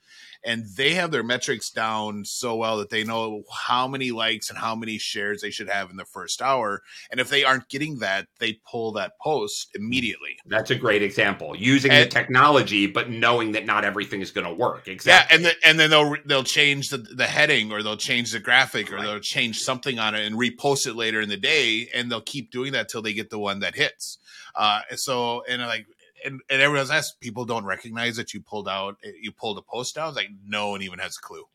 [0.44, 4.58] and they have their metrics down so well that they know how many likes and
[4.58, 6.82] how many shares they should have in the first hour.
[7.12, 10.38] And if they aren't getting that, they pull that post immediately.
[10.46, 11.56] That's a great example.
[11.58, 14.88] Using the technology, but knowing that not everything is going to work.
[14.88, 15.34] Exactly.
[15.34, 18.40] Yeah, and then and then they'll they'll change the the heading or they'll change the
[18.40, 19.06] graphic or Right.
[19.06, 22.52] they'll change something on it and repost it later in the day, and they'll keep
[22.52, 24.18] doing that till they get the one that hits.
[24.56, 25.86] Uh, so and like
[26.26, 29.96] and, and everyone's asked, people don't recognize that you pulled out you pulled a post
[29.96, 30.10] down.
[30.10, 31.46] It's like no one even has a clue.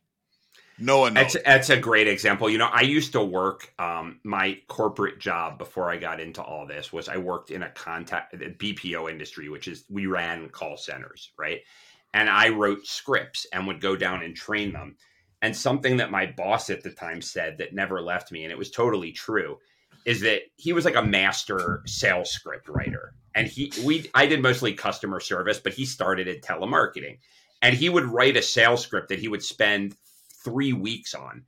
[0.79, 1.35] No one knows.
[1.35, 2.50] That's that's a great example.
[2.50, 3.72] You know, I used to work.
[3.79, 7.70] Um, my corporate job before I got into all this was I worked in a
[7.70, 11.61] contact the BPO industry, which is we ran call centers, right?
[12.12, 14.96] And I wrote scripts and would go down and train them.
[15.42, 18.59] And something that my boss at the time said that never left me, and it
[18.59, 19.59] was totally true,
[20.05, 23.14] is that he was like a master sales script writer.
[23.35, 27.18] And he we I did mostly customer service, but he started in telemarketing.
[27.62, 29.97] And he would write a sales script that he would spend
[30.44, 31.44] three weeks on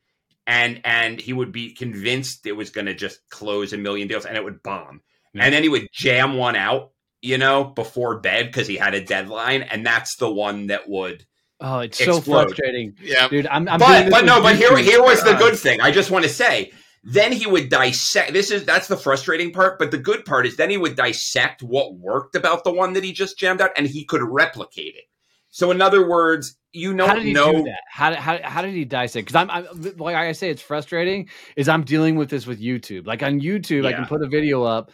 [0.46, 4.24] and and he would be convinced it was going to just close a million deals
[4.24, 5.02] and it would bomb
[5.34, 5.44] Yeah.
[5.44, 9.04] and then he would jam one out you know before bed because he had a
[9.04, 11.26] deadline and that's the one that would
[11.58, 13.46] Oh, it's so frustrating, yeah, dude.
[13.46, 15.90] I'm, I'm doing but this but no but here here was the good thing i
[15.90, 16.72] just want to say
[17.08, 20.56] then he would dissect this is that's the frustrating part but the good part is
[20.56, 23.86] then he would dissect what worked about the one that he just jammed out and
[23.86, 25.04] he could replicate it
[25.50, 27.80] so in other words you know, How did he know do that?
[27.90, 29.26] How, how, how did he dissect?
[29.26, 31.28] Because I'm, I'm like I say, it's frustrating.
[31.56, 33.06] Is I'm dealing with this with YouTube.
[33.06, 34.90] Like on YouTube, I can put a video up,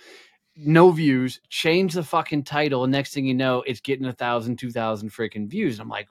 [0.57, 4.59] no views, change the fucking title, and next thing you know, it's getting a thousand,
[4.59, 5.81] two thousand freaking views.
[5.81, 6.07] I'm like,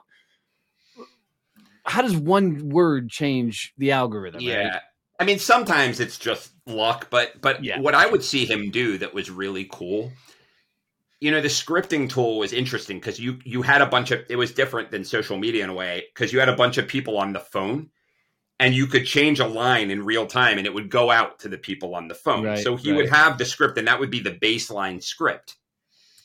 [1.85, 4.41] how does one word change the algorithm?
[4.41, 4.67] Yeah.
[4.67, 4.81] right?
[5.21, 7.79] I mean, sometimes it's just luck, but but Yeah.
[7.79, 10.11] what I would see him do that was really cool.
[11.19, 14.35] You know, the scripting tool was interesting because you you had a bunch of it
[14.35, 17.19] was different than social media in a way because you had a bunch of people
[17.19, 17.91] on the phone
[18.59, 21.49] and you could change a line in real time and it would go out to
[21.49, 22.45] the people on the phone.
[22.45, 22.97] Right, so he right.
[22.97, 25.55] would have the script and that would be the baseline script.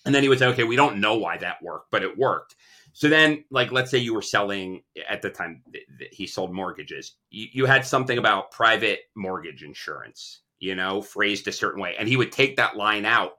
[0.07, 2.55] And then he would say, okay, we don't know why that worked, but it worked.
[2.97, 6.51] So then, like, let's say you were selling at the time th- th- he sold
[6.51, 11.95] mortgages, you, you had something about private mortgage insurance, you know, phrased a certain way.
[11.99, 13.33] And he would take that line out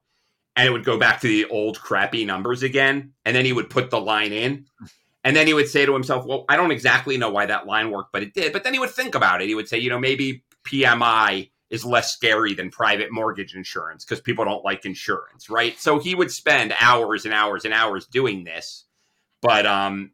[0.55, 3.13] and it would go back to the old crappy numbers again.
[3.25, 4.65] And then he would put the line in.
[5.23, 7.89] And then he would say to himself, well, I don't exactly know why that line
[7.89, 8.53] worked, but it did.
[8.53, 9.47] But then he would think about it.
[9.47, 14.21] He would say, you know, maybe PMI is less scary than private mortgage insurance because
[14.21, 15.79] people don't like insurance, right?
[15.79, 18.85] So he would spend hours and hours and hours doing this,
[19.47, 20.11] but um,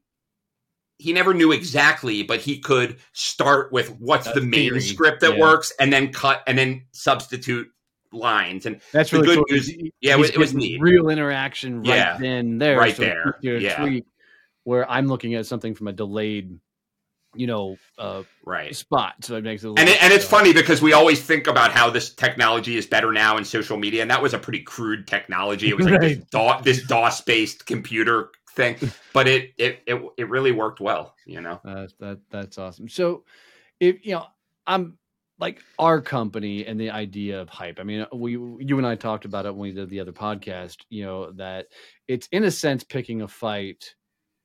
[0.98, 2.24] he never knew exactly.
[2.24, 5.42] But he could start with what's A the main theory, script that yeah.
[5.42, 7.68] works, and then cut and then substitute
[8.12, 8.66] lines.
[8.66, 9.46] And That's the really good cool.
[9.50, 10.80] news- He- yeah, it he's was- it was neat.
[10.82, 13.76] Real interaction right Yeah, then there, right so there, keeps you a yeah.
[13.78, 14.06] tweet
[14.66, 16.60] where I'm looking at something from a delayed,
[17.36, 18.76] you know, uh, right.
[18.76, 19.16] spot.
[19.22, 19.68] So it makes it.
[19.68, 22.78] A And little- it, and it's funny because we always think about how this technology
[22.78, 25.70] is better now in social media, and that was a pretty crude technology.
[25.70, 26.00] It was like
[26.34, 26.64] Right.
[26.64, 28.78] This DOS based computer thing,
[29.14, 31.16] but it, it it it really worked well.
[31.26, 32.88] You know, Uh, that that's awesome.
[32.90, 33.24] So,
[33.80, 34.26] if you know,
[34.66, 34.98] I'm
[35.40, 37.80] like our company and the idea of hype.
[37.80, 40.78] I mean, we you and I talked about it when we did the other podcast.
[40.90, 41.68] You know that
[42.08, 43.96] it's in a sense picking a fight,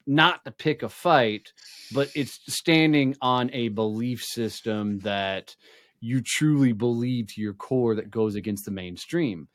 [0.07, 1.53] not to pick a fight,
[1.93, 5.55] but it's standing on a belief system that
[6.01, 9.49] you truly believe to your core that goes against the mainstream,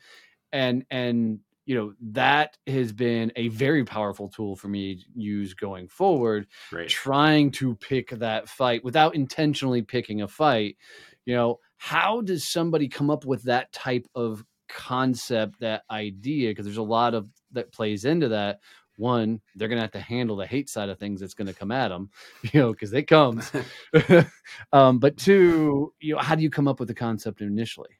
[0.51, 5.53] and and you know that has been a very powerful tool for me to use
[5.53, 6.89] going forward right?
[6.89, 10.77] trying to pick that fight without intentionally picking a fight.
[11.25, 16.51] You know how does somebody come up with that type of concept that idea?
[16.51, 18.59] Because there's a lot of that plays into that.
[18.97, 21.53] One they're going to have to handle the hate side of things that's going to
[21.53, 22.11] come at them
[22.51, 23.51] you know because it comes.
[24.71, 27.97] Um, but two you know how do you come up with the concept initially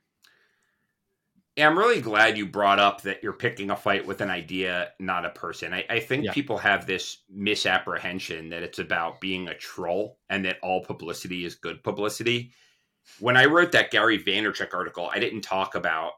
[1.56, 4.90] Yeah, I'm really glad you brought up that you're picking a fight with an idea,
[5.00, 5.72] not a person.
[5.72, 6.34] I, I think Yeah.
[6.34, 11.54] people have this misapprehension that it's about being a troll and that all publicity is
[11.56, 12.52] good publicity.
[13.20, 16.14] When I wrote that Gary Vaynerchuk article, I didn't talk about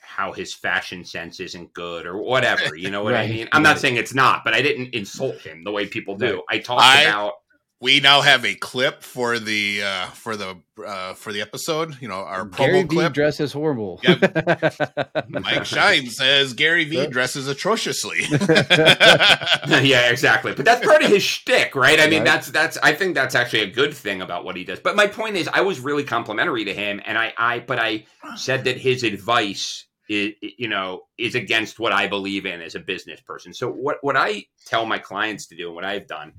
[0.00, 2.74] how his fashion sense isn't good or whatever.
[2.74, 3.48] You know what I mean?
[3.52, 6.42] I'm not saying it's not, but I didn't insult him the way people do.
[6.48, 7.34] I talked I- about
[7.82, 11.96] We now have a clip for the uh, for the uh, for the episode.
[12.02, 13.12] You know, our Gary promo V clip.
[13.14, 14.00] dresses horrible
[15.28, 18.18] Mike Schein says Gary V dresses atrociously.
[18.30, 20.52] yeah, exactly.
[20.52, 21.98] But that's part of his shtick, right?
[21.98, 22.24] I mean, Right.
[22.26, 22.76] that's that's.
[22.82, 24.78] I think that's actually a good thing about what he does.
[24.80, 28.04] But my point is, I was really complimentary to him, and I, I, but I
[28.36, 32.80] said that his advice is, you know, is against what I believe in as a
[32.80, 33.54] business person.
[33.54, 36.32] So what what I tell my clients to do, and what I've done,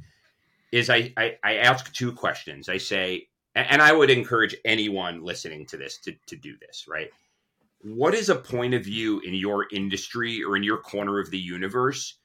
[0.71, 2.69] is I I, I ask two questions.
[2.69, 7.10] I say, and, I would encourage anyone listening to this to to do this, right?
[7.84, 11.39] What is a point of view in your industry or in your corner of the
[11.39, 12.19] universe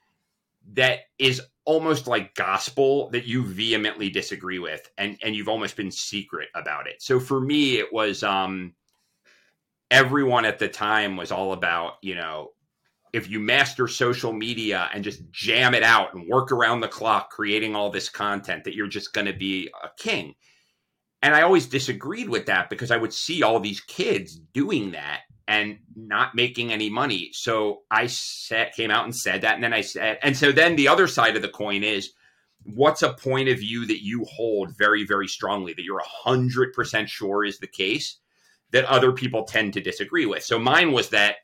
[0.74, 5.90] that is almost like gospel that you vehemently disagree with and and you've almost been
[5.90, 8.74] secret about it so for me it was um
[9.90, 12.50] everyone at the time was all about you know
[13.16, 17.30] if you master social media and just jam it out and work around the clock
[17.30, 20.34] creating all this content that you're just going to be a king
[21.22, 25.20] and i always disagreed with that because i would see all these kids doing that
[25.48, 27.30] and not making any money.
[27.32, 29.54] So I said, came out and said that.
[29.54, 32.12] And then I said, and so then the other side of the coin is
[32.64, 37.44] what's a point of view that you hold very, very strongly that you're 100% sure
[37.44, 38.18] is the case
[38.72, 40.42] that other people tend to disagree with?
[40.42, 41.36] So mine was that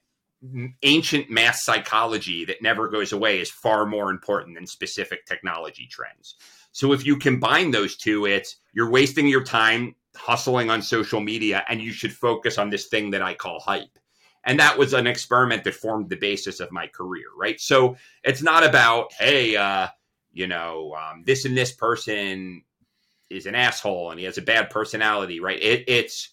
[0.82, 6.36] ancient mass psychology that never goes away is far more important than specific technology trends.
[6.72, 11.64] So if you combine those two, it's you're wasting your time hustling on social media
[11.68, 13.98] and you should focus on this thing that I call hype.
[14.44, 17.60] And that was an experiment that formed the basis of my career, right?
[17.60, 19.88] So it's not about, hey, uh,
[20.32, 22.62] you know, um, this and this person
[23.30, 25.62] is an asshole and he has a bad personality, right?
[25.62, 26.30] It, it's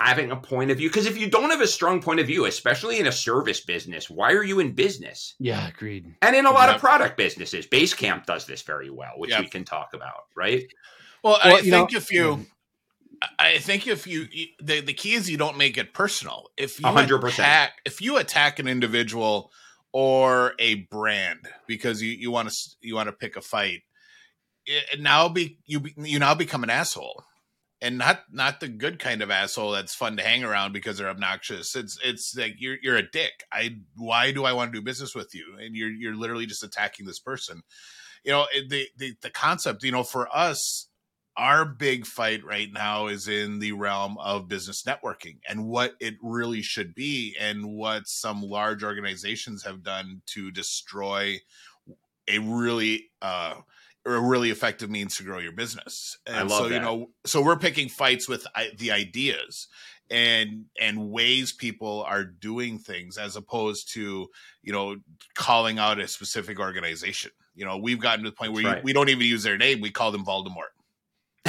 [0.00, 0.88] having a point of view.
[0.88, 4.08] Because if you don't have a strong point of view, especially in a service business,
[4.10, 5.34] why are you in business?
[5.38, 6.76] yeah agreed And in a lot Yep.
[6.76, 9.40] of product businesses, Basecamp does this very well, which Yep.
[9.40, 10.64] we can talk about, right?
[11.22, 12.46] Well, Well, I you think know- if you, mm.
[13.38, 16.48] I think if you, you- the the key is you don't make it personal.
[16.56, 17.40] If you hundred percent.
[17.40, 19.52] attack, if you attack an individual
[19.92, 23.82] or a brand because you you want to you want to pick a fight,
[24.64, 27.22] it now be you be- you now become an asshole,
[27.82, 31.08] and not not the good kind of asshole that's fun to hang around because they're
[31.08, 31.74] obnoxious.
[31.74, 33.44] It's it's like you're you're a dick.
[33.52, 35.56] I why do I want to do business with you?
[35.58, 37.62] And you're you're literally just attacking this person.
[38.24, 39.82] You know the the the concept.
[39.82, 40.88] You know for us
[41.36, 46.14] our big fight right now is in the realm of business networking and what it
[46.22, 51.38] really should be and what some large organizations have done to destroy
[52.28, 53.54] a really uh
[54.06, 56.16] a really effective means to grow your business.
[56.26, 58.46] And I love so you know so we're picking fights with
[58.78, 59.68] the ideas
[60.10, 64.28] and and ways people are doing things as opposed to
[64.62, 64.96] you know
[65.34, 67.30] calling out a specific organization.
[67.54, 68.82] You know, we've gotten to the point where you, right.
[68.84, 70.70] we don't even use their name; we call them Voldemort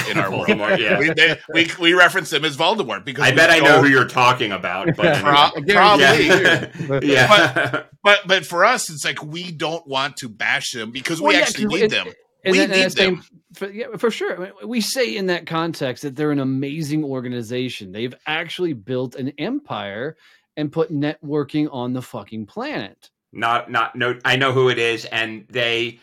[0.10, 0.50] in our world.
[0.80, 1.00] Yeah.
[1.00, 4.08] we, they, we we reference them as Voldemort because I bet I know who you're
[4.08, 4.88] talking about.
[4.98, 6.28] But Pro- probably.
[6.28, 7.00] yeah.
[7.02, 7.84] yeah.
[8.04, 11.36] But but for us, it's like we don't want to bash them because we Well,
[11.38, 12.08] yeah, actually 'cause need it- them.
[12.44, 13.24] And we then- and need that's same- them.
[13.54, 14.36] For, yeah, for sure.
[14.38, 17.92] I mean, We say in that context that they're an amazing organization.
[17.92, 20.16] They've actually built an empire,
[20.58, 23.10] and put networking on the fucking planet.
[23.32, 26.00] Not not no I know who it is and they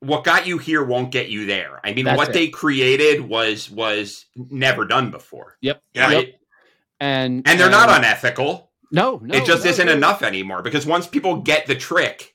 [0.00, 1.80] what got you here won't get you there.
[1.82, 2.32] I mean That's what it.
[2.34, 5.56] they created was was never done before.
[5.62, 5.82] Yep.
[5.94, 6.06] Yeah.
[6.06, 6.34] Right?
[7.00, 8.70] And And they're not um, unethical.
[8.92, 9.92] No, no, it just no, isn't no.
[9.92, 12.32] enough anymore because once people get the trick Yep.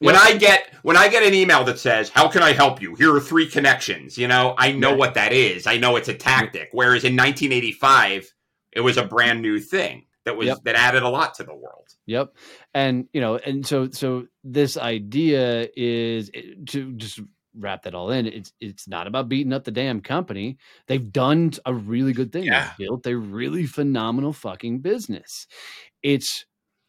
[0.00, 2.94] When i get when i get an email that says how can i help you
[2.94, 4.98] here are three connections you know i know Right.
[4.98, 8.32] what that is i know it's a tactic whereas in 1985
[8.72, 10.58] it was a brand new thing that was Yep.
[10.64, 12.36] that added a lot to the world Yep.
[12.72, 17.18] And you know, and so so this idea is eh, to just
[17.58, 18.26] wrap that all in.
[18.26, 20.56] It's it's not about beating up the damn company.
[20.86, 22.44] They've done a really good thing.
[22.44, 22.70] Yeah.
[22.78, 25.48] They've built a really phenomenal fucking business.
[26.04, 26.44] It's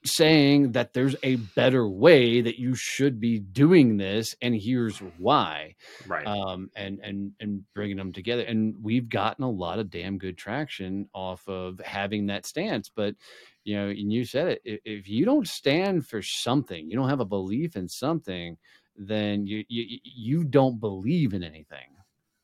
[0.08, 5.76] saying that there's a better way that you should be doing this and here's why
[6.08, 8.43] right um, and and and bringing them together.
[8.43, 12.89] And we've gotten a lot of damn good traction off of having that stance.
[12.93, 13.16] But
[13.64, 14.62] you know, and you said it.
[14.66, 18.58] i- If you don't stand for something, you don't have a belief in something,
[18.95, 21.95] then you you you don't believe in anything.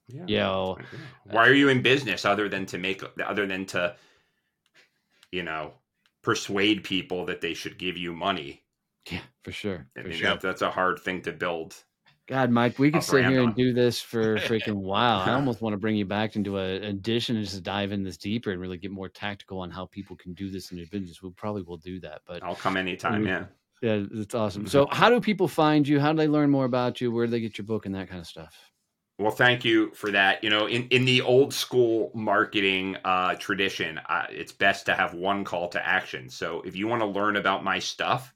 [0.08, 0.26] yeah.
[0.28, 0.78] You know,
[1.26, 3.96] why are you in business other than to make other than to
[5.32, 5.74] you know
[6.24, 8.64] persuade people that they should give you money
[9.12, 9.88] yeah, for sure.
[9.98, 10.30] I For mean, sure.
[10.32, 11.84] that, that's a hard thing to build
[12.28, 15.20] God, Mike, we could sit here and do this for freaking while.
[15.20, 18.18] I almost want to bring you back into a edition and just dive in this
[18.18, 21.22] deeper and really get more tactical on how people can do this in their business.
[21.22, 23.28] We probably will do that, but i'll come anytime Mhm.
[23.28, 23.46] yeah
[23.82, 24.66] Yeah, that's awesome.
[24.68, 26.00] So, how do people find you?
[26.00, 27.12] How do they learn more about you?
[27.12, 28.72] Where do they get your book and that kind of stuff?
[29.20, 30.44] Well, thank you for that.
[30.44, 35.14] You know, in, in the old school marketing uh, tradition, uh, it's best to have
[35.14, 36.30] one call to action.
[36.30, 38.34] So if you want to learn about my stuff,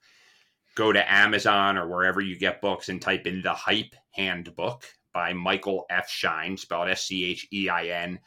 [0.75, 5.33] go to Amazon or wherever you get books and type in The Hype Handbook by
[5.33, 6.09] Michael F.
[6.09, 8.19] Schein, spelled S C H E I N.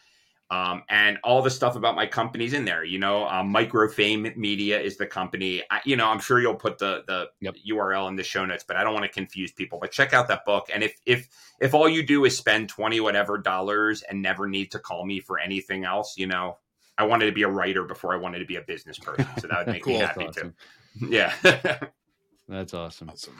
[0.52, 2.82] Um, and all the stuff about my company's in there.
[2.82, 5.62] You know, um, Microfame Media is the company.
[5.70, 7.56] I, you know, I'm sure you'll put the the Yep.
[7.70, 9.78] URL in the show notes, but I don't want to confuse people.
[9.80, 10.68] But check out that book.
[10.74, 11.28] And if if
[11.60, 15.20] if all you do is spend 20 whatever dollars and never need to call me
[15.20, 16.58] for anything else, you know,
[16.98, 19.26] I wanted to be a writer before I wanted to be a business person.
[19.38, 20.00] So that would make me Cool.
[20.00, 20.54] That's happy awesome.
[20.98, 21.06] too.
[21.10, 21.32] Yeah.
[22.48, 23.10] That's awesome.
[23.10, 23.36] Awesome.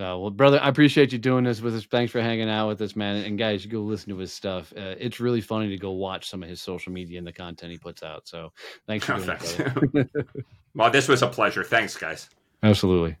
[0.00, 1.84] Uh, well, brother, I appreciate you doing this with us.
[1.84, 3.24] Thanks for hanging out with us, man.
[3.24, 4.72] And guys, you go listen to his stuff.
[4.76, 7.70] Uh, it's really funny to go watch some of his social media and the content
[7.70, 8.26] he puts out.
[8.26, 8.52] So,
[8.88, 10.26] thanks for Oh, doing it,
[10.74, 11.62] well, this was a pleasure.
[11.62, 12.28] Thanks, guys.
[12.64, 13.16] Absolutely.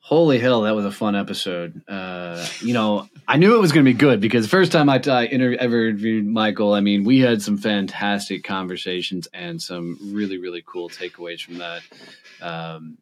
[0.00, 1.82] Holy hell, that was a fun episode.
[1.86, 4.88] Uh, you know, I knew it was going to be good because the first time
[4.88, 9.98] I, I inter- ever interviewed Michael, I mean, we had some fantastic conversations and some
[10.12, 11.82] really, really cool takeaways from that.
[12.42, 12.98] Um,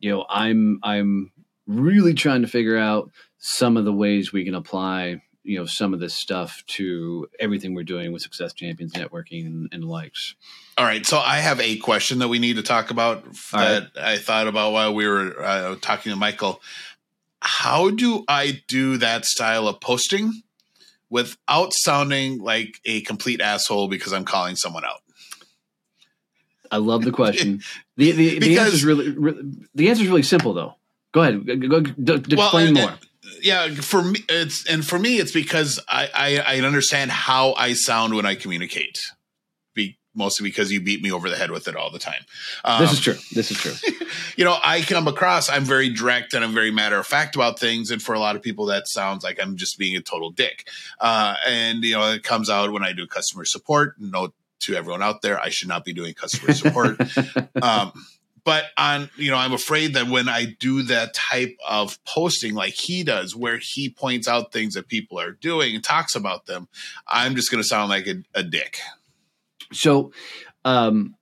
[0.00, 1.30] you know, I'm I'm
[1.66, 5.94] really trying to figure out some of the ways we can apply, you know, some
[5.94, 10.34] of this stuff to everything we're doing with Success Champions Networking and, and the likes.
[10.76, 13.90] All right, so I have a question that we need to talk about All that
[14.00, 16.60] I thought about while we were uh, talking to Michael.
[17.42, 20.42] How do I do that style of posting
[21.08, 25.00] without sounding like a complete asshole because I'm calling someone out?
[26.70, 27.62] I love the question.
[27.96, 29.42] the the, the answer is really, really
[29.74, 30.74] the answer is really simple though.
[31.12, 32.94] Go ahead, go, go, go, explain and- more.
[33.42, 37.72] Yeah, for me, it's and for me, it's because I I, I understand how I
[37.72, 39.00] sound when I communicate.
[39.72, 42.22] Be, mostly because you beat me over the head with it all the time.
[42.64, 43.16] Um, this is true.
[43.32, 43.72] This is true.
[44.36, 47.58] you know, I come across, I'm very direct and I'm very matter of fact about
[47.58, 47.90] things.
[47.90, 50.66] And for a lot of people, that sounds like I'm just being a total dick.
[50.98, 53.94] Uh, and, you know, it comes out when I do customer support.
[53.98, 57.00] Note to everyone out there, I should not be doing customer support.
[57.62, 57.92] um,
[58.44, 62.74] but on, you know, I'm afraid that when I do that type of posting like
[62.74, 66.68] he does, where he points out things that people are doing and talks about them,
[67.06, 68.78] I'm just going to sound like a, a dick.
[69.72, 70.12] So,
[70.64, 71.16] um,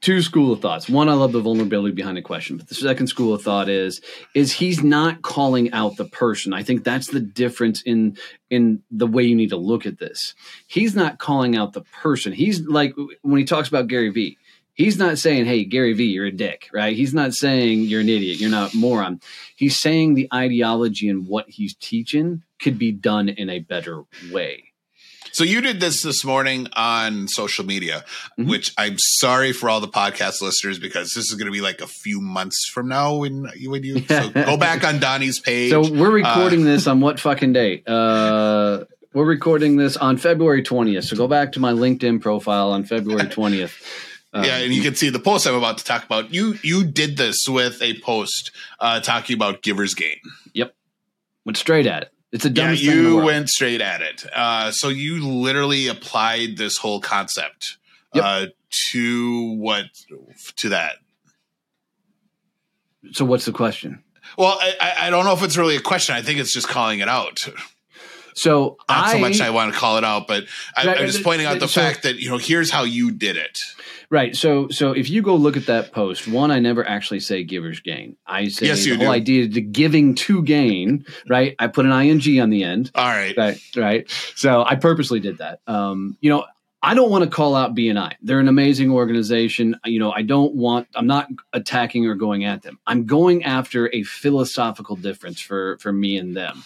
[0.00, 0.88] two school of thoughts.
[0.88, 4.00] One, I love the vulnerability behind the question, but the second school of thought is
[4.34, 6.52] is he's not calling out the person.
[6.52, 8.16] I think that's the difference in
[8.48, 10.34] in the way you need to look at this.
[10.66, 12.32] He's not calling out the person.
[12.32, 14.38] He's like when he talks about Gary Vee.
[14.74, 16.96] He's not saying, "Hey, Gary Vee, you're a dick," right?
[16.96, 19.20] He's not saying you're an idiot, you're not moron.
[19.54, 24.69] He's saying the ideology and what he's teaching could be done in a better way.
[25.32, 28.04] So you did this this morning on social media,
[28.38, 28.48] Mhm.
[28.48, 31.80] which I'm sorry for all the podcast listeners because this is going to be like
[31.80, 35.70] a few months from now when you when you so go back on Donnie's page.
[35.70, 37.84] So we're Uh, recording this on what fucking date?
[37.88, 41.04] Uh, we're recording this on February 20th.
[41.04, 43.72] So go back to my LinkedIn profile on February 20th.
[44.32, 46.32] Uh, yeah, and you can see the post I'm about to talk about.
[46.32, 50.16] You you did this with a post uh, talking about Giver's Gain.
[50.54, 50.74] Yep,
[51.44, 52.12] went straight at it.
[52.32, 54.24] It's the Yeah, dumbest thing you went straight at it.
[54.32, 57.76] Uh, so you literally applied this whole concept
[58.14, 58.24] Yep.
[58.24, 58.46] uh,
[58.92, 59.86] to what
[60.56, 60.96] to that.
[63.12, 64.02] So what's the question?
[64.38, 66.14] Well, I, I- don't know if it's really a question.
[66.14, 67.38] I think it's just calling it out.
[68.34, 70.44] So Not I so much I want to call it out, but
[70.76, 73.36] I, I'm just pointing out the so- fact that you know here's how you did
[73.36, 73.58] it.
[74.10, 74.34] Right.
[74.34, 77.78] So so if you go look at that post, one, I never actually say givers
[77.78, 78.16] gain.
[78.26, 79.12] I say Yes, the you whole do.
[79.12, 81.54] idea to giving to gain, right?
[81.60, 82.90] I put an ing on the end.
[82.96, 84.10] All right, Right, right.
[84.34, 85.60] So I purposely did that.
[85.68, 86.44] Um, you know,
[86.82, 88.14] I don't want to call out BNI.
[88.22, 89.76] They're an amazing organization.
[89.84, 92.80] You know, I don't want I'm not attacking or going at them.
[92.88, 96.64] I'm going after a philosophical difference for for me and them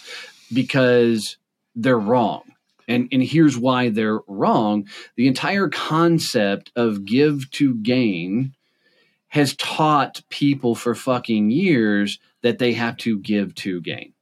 [0.52, 1.36] because
[1.74, 2.42] they're wrong.
[2.88, 4.88] And and here's why they're wrong.
[5.16, 8.54] The entire concept of give to gain
[9.28, 14.12] has taught people for fucking years that they have to give to gain.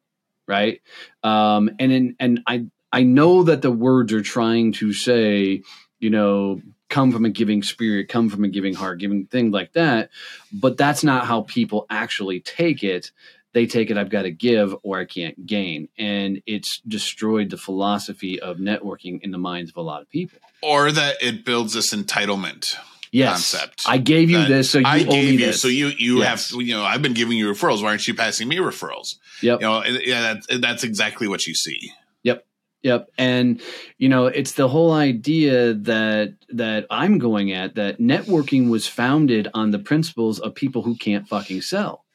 [0.48, 0.80] Right?
[1.22, 5.62] um, and in, and I I know that the words are trying to say,
[5.98, 6.60] you know,
[6.90, 10.10] come from a giving spirit, come from a giving heart, giving thing like that,
[10.52, 13.12] but that's not how people actually take it.
[13.54, 17.58] They take it, I've got to give or I can't gain, and it's destroyed the
[17.58, 20.38] philosophy of networking in the minds of a lot of people.
[20.62, 22.74] or that it builds this entitlement.
[23.14, 25.60] Yes, Concept I gave you this, so you I owe me gave you, this.
[25.60, 26.50] so you you Yes.
[26.52, 27.82] have you know I've been giving you referrals.
[27.82, 29.16] Why aren't you passing me referrals?
[29.42, 29.60] Yep.
[29.60, 31.92] You know, yeah, that's, that's exactly what you see.
[32.22, 32.46] Yep.
[32.84, 33.10] Yep.
[33.18, 33.60] And
[33.98, 39.46] you know, it's the whole idea that that I'm going at that networking was founded
[39.52, 42.06] on the principles of people who can't fucking sell.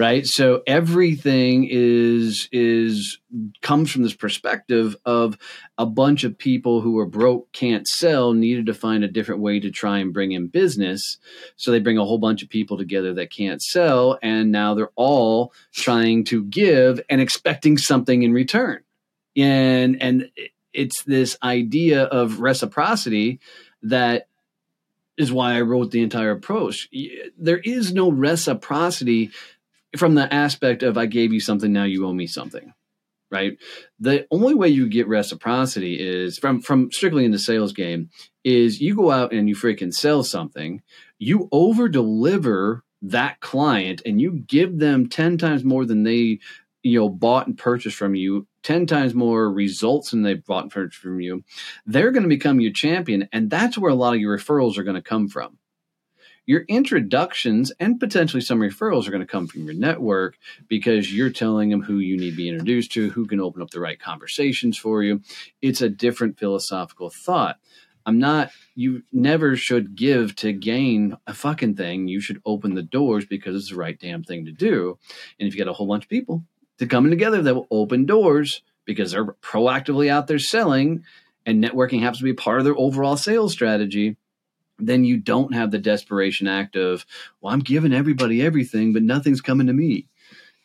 [0.00, 0.26] Right?
[0.26, 3.18] So everything is is
[3.60, 5.36] comes from this perspective of
[5.76, 9.60] a bunch of people who are broke, can't sell, needed to find a different way
[9.60, 11.18] to try and bring in business.
[11.56, 14.88] So they bring a whole bunch of people together that can't sell and now they're
[14.96, 18.80] all trying to give and expecting something in return
[19.36, 20.30] and and
[20.72, 23.38] it's this idea of reciprocity
[23.82, 24.28] that
[25.20, 26.88] is why I wrote the entire approach.
[27.36, 29.32] There is no reciprocity
[29.96, 32.72] from the aspect of I gave you something, now you owe me something,
[33.30, 33.58] right?
[33.98, 38.10] The only way you get reciprocity is from from strictly in the sales game
[38.44, 40.82] is you go out and you freaking sell something,
[41.18, 46.38] you over deliver that client and you give them 10 times more than they
[46.82, 50.72] you know bought and purchased from you 10 times more results than they've bought and
[50.72, 51.42] purchased from you
[51.86, 54.82] they're going to become your champion and that's where a lot of your referrals are
[54.82, 55.58] going to come from
[56.46, 60.36] your introductions and potentially some referrals are going to come from your network
[60.68, 63.70] because you're telling them who you need to be introduced to who can open up
[63.70, 65.20] the right conversations for you.
[65.62, 67.58] It's a different philosophical thought.
[68.06, 72.08] I'm not you never should give to gain a fucking thing.
[72.08, 74.98] You should open the doors because it's the right damn thing to do.
[75.38, 76.44] And if you got a whole bunch of people
[76.78, 81.04] to coming together that will open doors because they're proactively out there selling
[81.44, 84.16] and networking happens to be part of their overall sales strategy
[84.86, 87.06] then you don't have the desperation act of
[87.40, 90.06] well i'm giving everybody everything but nothing's coming to me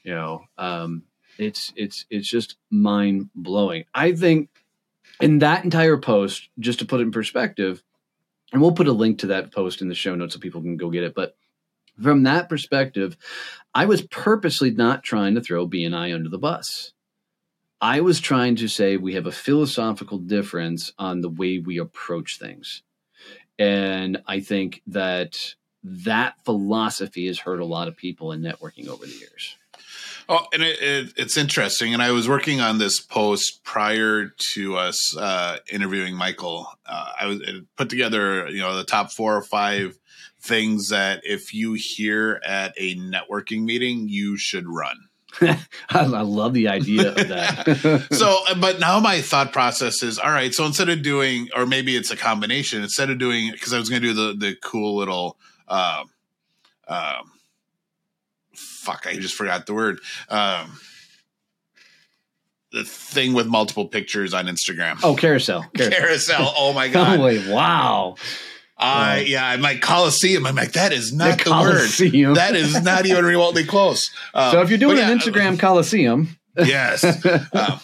[0.04, 1.04] you know um,
[1.38, 4.50] it's it's it's just mind blowing i think
[5.22, 7.84] in that entire post just to put it in perspective
[8.52, 10.78] and we'll put a link to that post in the show notes so people can
[10.78, 11.36] go get it but
[12.02, 13.18] from that perspective
[13.74, 16.94] I was purposely not trying to throw BNI under the bus.
[17.82, 22.40] I was trying to say we have a philosophical difference on the way we approach
[22.40, 22.84] things.
[23.58, 29.06] And I think that that philosophy has hurt a lot of people in networking over
[29.06, 29.56] the years.
[30.28, 31.94] Oh, and it, it, it's interesting.
[31.94, 36.68] And I was working on this post prior to us uh, interviewing Michael.
[36.86, 37.42] Uh, I was
[37.78, 39.98] put together, you know, the top four or five
[40.42, 45.10] things that if you hear at a networking meeting, you should run.
[45.42, 45.58] I,
[45.90, 48.08] I love the idea of that.
[48.12, 50.54] so, but now my thought process is all right.
[50.54, 53.90] So instead of doing, or maybe it's a combination, instead of doing, because I was
[53.90, 56.10] going to do the the cool little, um,
[56.88, 57.32] um,
[58.54, 60.00] fuck, I just forgot the word.
[60.30, 60.80] Um,
[62.72, 65.00] the thing with multiple pictures on Instagram.
[65.04, 65.64] oh, carousel.
[65.76, 66.00] Carousel.
[66.00, 66.54] carousel.
[66.58, 67.18] Oh my god.
[67.18, 68.16] Holy wow.
[68.78, 70.46] I yeah, I'm like Coliseum.
[70.46, 72.36] I'm like that is not The the, word.
[72.36, 74.12] That is not even remotely close.
[74.34, 77.04] Um, so if you're doing but an Instagram Coliseum, yes.
[77.54, 77.80] Um,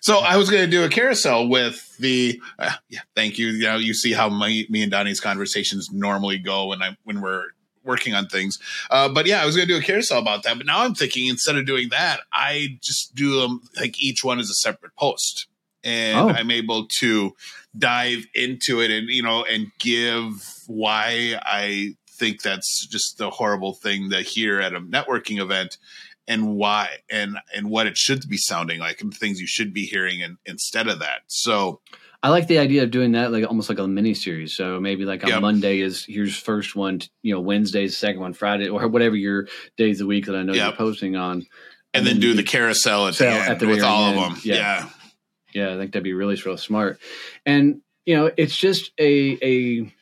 [0.00, 3.00] so I was going to do a carousel with the uh, yeah.
[3.16, 3.48] Thank you.
[3.48, 7.20] You know, you see how my, me and Donnie's conversations normally go when I when
[7.20, 7.46] we're
[7.84, 8.58] working on things.
[8.90, 10.56] Uh, but yeah, I was going to do a carousel about that.
[10.56, 14.38] But now I'm thinking instead of doing that, I just do them like each one
[14.38, 15.48] is a separate post,
[15.84, 16.28] and Oh.
[16.30, 17.34] I'm able to
[17.76, 20.32] dive into it and you know and give
[20.66, 25.78] why I think that's just the horrible thing to hear at a networking event
[26.26, 29.84] and why and and what it should be sounding like and things you should be
[29.84, 31.80] hearing and, instead of that so
[32.20, 34.52] I like the idea of doing that, like almost like a mini series.
[34.52, 35.40] So maybe like on Yep.
[35.40, 40.00] Monday is here's first one, you know, Wednesday's second one, Friday, or whatever your days
[40.00, 41.46] of the week that I know you're posting on.
[41.94, 44.18] and then do the carousel at the end at the with all end.
[44.18, 44.40] of them.
[44.44, 44.54] Yeah.
[44.56, 44.88] Yeah.
[45.52, 47.00] Yeah, I think that'd be really, real smart.
[47.46, 49.92] And you know, it's just a a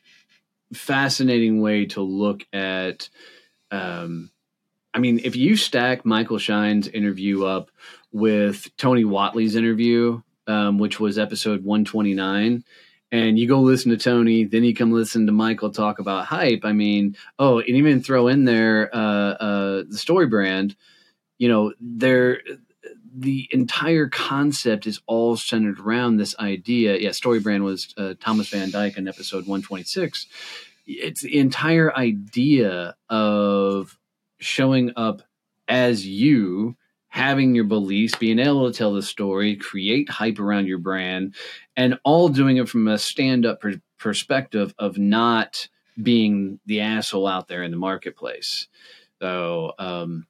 [0.75, 3.09] fascinating way to look at.
[3.71, 4.31] Um,
[4.95, 7.71] I mean, if you stack Michael Schein's interview up
[8.13, 12.65] with Tony Whatley's interview, um, which was episode one twenty nine.
[13.13, 16.65] And you go listen to Tony, then you come listen to Michael talk about hype.
[16.65, 20.75] I mean, oh, and even throw in there uh, uh, the story brand.
[21.39, 22.41] You know, there
[23.19, 26.99] the entire concept is all centered around this idea.
[26.99, 30.27] Yeah, Story Brand was uh, Thomas Van Dyke in episode 126.
[30.87, 33.99] It's the entire idea of
[34.39, 35.23] showing up
[35.67, 36.77] as you,
[37.09, 41.35] having your beliefs, being able to tell the story, create hype around your brand,
[41.75, 45.69] and all doing it from a stand up per- perspective of not
[46.01, 48.69] being the asshole out there in the marketplace.
[49.23, 50.27] So, um,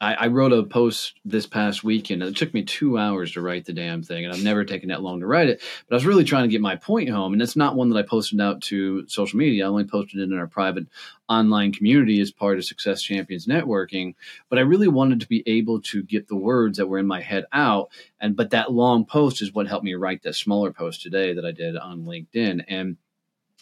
[0.00, 2.22] I, I wrote a post this past weekend.
[2.22, 4.88] And it took me two hours to write the damn thing, and I've never taken
[4.88, 5.62] that long to write it.
[5.88, 7.98] But I was really trying to get my point home, and it's not one that
[7.98, 9.64] I posted out to social media.
[9.64, 10.86] I only posted it in our private
[11.28, 14.14] online community as part of Success Champions Networking.
[14.48, 17.20] But I really wanted to be able to get the words that were in my
[17.20, 17.90] head out,
[18.20, 21.44] and but that long post is what helped me write that smaller post today that
[21.44, 22.64] I did on LinkedIn.
[22.68, 22.96] And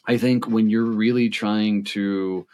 [0.06, 2.46] I think when you're really trying to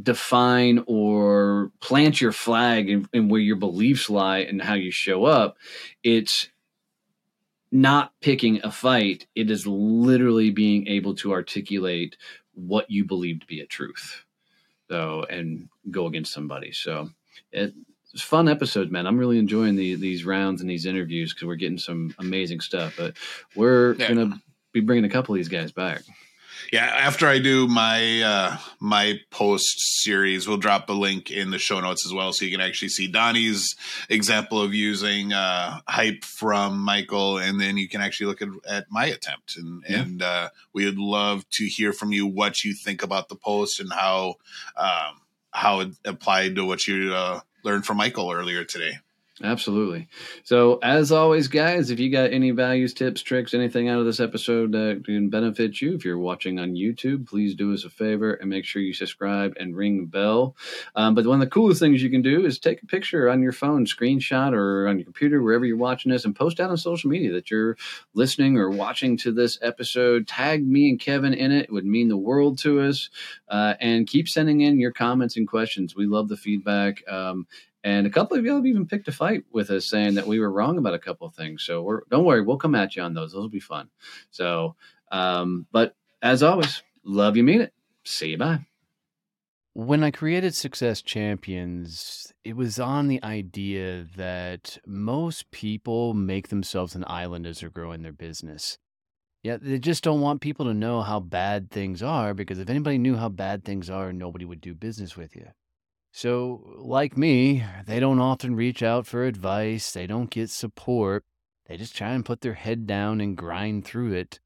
[0.00, 5.24] define or plant your flag in, in where your beliefs lie and how you show
[5.24, 5.56] up,
[6.02, 6.48] it's
[7.72, 9.26] not picking a fight.
[9.34, 12.16] It is literally being able to articulate
[12.54, 14.24] what you believe to be a truth.
[14.88, 16.72] So, and go against somebody.
[16.72, 17.10] So,
[17.52, 17.74] it,
[18.12, 19.06] it's fun episodes, man.
[19.06, 22.94] I'm really enjoying the, these rounds and these interviews because we're getting some amazing stuff.
[22.96, 23.14] But
[23.54, 24.08] we're Yeah.
[24.08, 24.40] gonna
[24.72, 26.02] be bringing a couple of these guys back.
[26.72, 31.58] Yeah, after I do my uh my post series, we'll drop a link in the
[31.58, 33.74] show notes as well so you can actually see Donnie's
[34.08, 38.86] example of using uh hype from Michael and then you can actually look at, at
[38.90, 40.00] my attempt and Yeah.
[40.02, 43.80] and uh we would love to hear from you what you think about the post
[43.80, 44.34] and how
[44.76, 45.20] um
[45.52, 48.98] how it applied to what you uh learned from Michael earlier today.
[49.42, 50.06] Absolutely.
[50.44, 54.20] So, as always, guys, if you got any values, tips, tricks, anything out of this
[54.20, 58.34] episode that can benefit you, if you're watching on YouTube, please do us a favor
[58.34, 60.56] and make sure you subscribe and ring the bell.
[60.94, 63.40] Um, but one of the coolest things you can do is take a picture on
[63.40, 66.76] your phone, screenshot, or on your computer, wherever you're watching this, and post out on
[66.76, 67.78] social media that you're
[68.12, 70.26] listening or watching to this episode.
[70.26, 71.64] Tag me and Kevin in it.
[71.64, 73.08] It would mean the world to us.
[73.48, 75.96] Uh, and keep sending in your comments and questions.
[75.96, 77.02] We love the feedback.
[77.08, 77.46] Um,
[77.82, 80.38] and a couple of y'all have even picked a fight with us saying that we
[80.38, 81.62] were wrong about a couple of things.
[81.62, 83.32] So we're, don't worry, we'll come at you on those.
[83.32, 83.88] Those will be fun.
[84.30, 84.76] So,
[85.10, 87.72] um, but as always, love you, mean it.
[88.04, 88.38] See you.
[88.38, 88.66] Bye.
[89.72, 96.94] When I created Success Champions, it was on the idea that most people make themselves
[96.94, 98.78] an island as they're growing their business.
[99.42, 102.98] Yeah, they just don't want people to know how bad things are because if anybody
[102.98, 105.46] knew how bad things are, nobody would do business with you.
[106.12, 111.24] So, like me, they don't often reach out for advice, they don't get support.
[111.66, 114.40] They just try and put their head down and grind through it.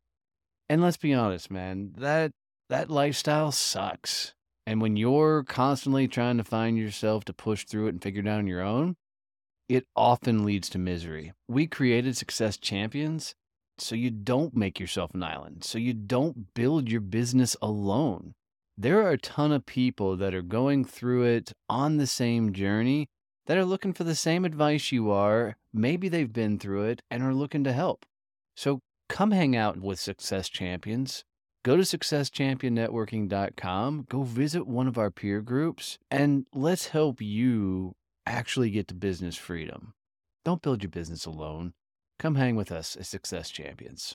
[0.69, 2.33] And let's be honest, man, that
[2.69, 4.35] that lifestyle sucks.
[4.67, 8.29] And when you're constantly trying to find yourself to push through it and figure it
[8.29, 8.97] out on your own,
[9.69, 11.33] it often leads to misery.
[11.49, 13.35] We created Success Champions
[13.79, 18.35] so you don't make yourself an island, so you don't build your business alone.
[18.77, 23.09] There are a ton of people that are going through it on the same journey
[23.47, 25.57] that are looking for the same advice you are.
[25.73, 28.05] Maybe they've been through it and are looking to help.
[28.57, 31.25] So come hang out with Success Champions.
[31.65, 37.95] Go to successchampionnetworking.com, go visit one of our peer groups, and let's help you
[38.27, 39.95] actually get to business freedom.
[40.45, 41.73] Don't build your business alone.
[42.19, 44.03] Come hang with us as Success Champions.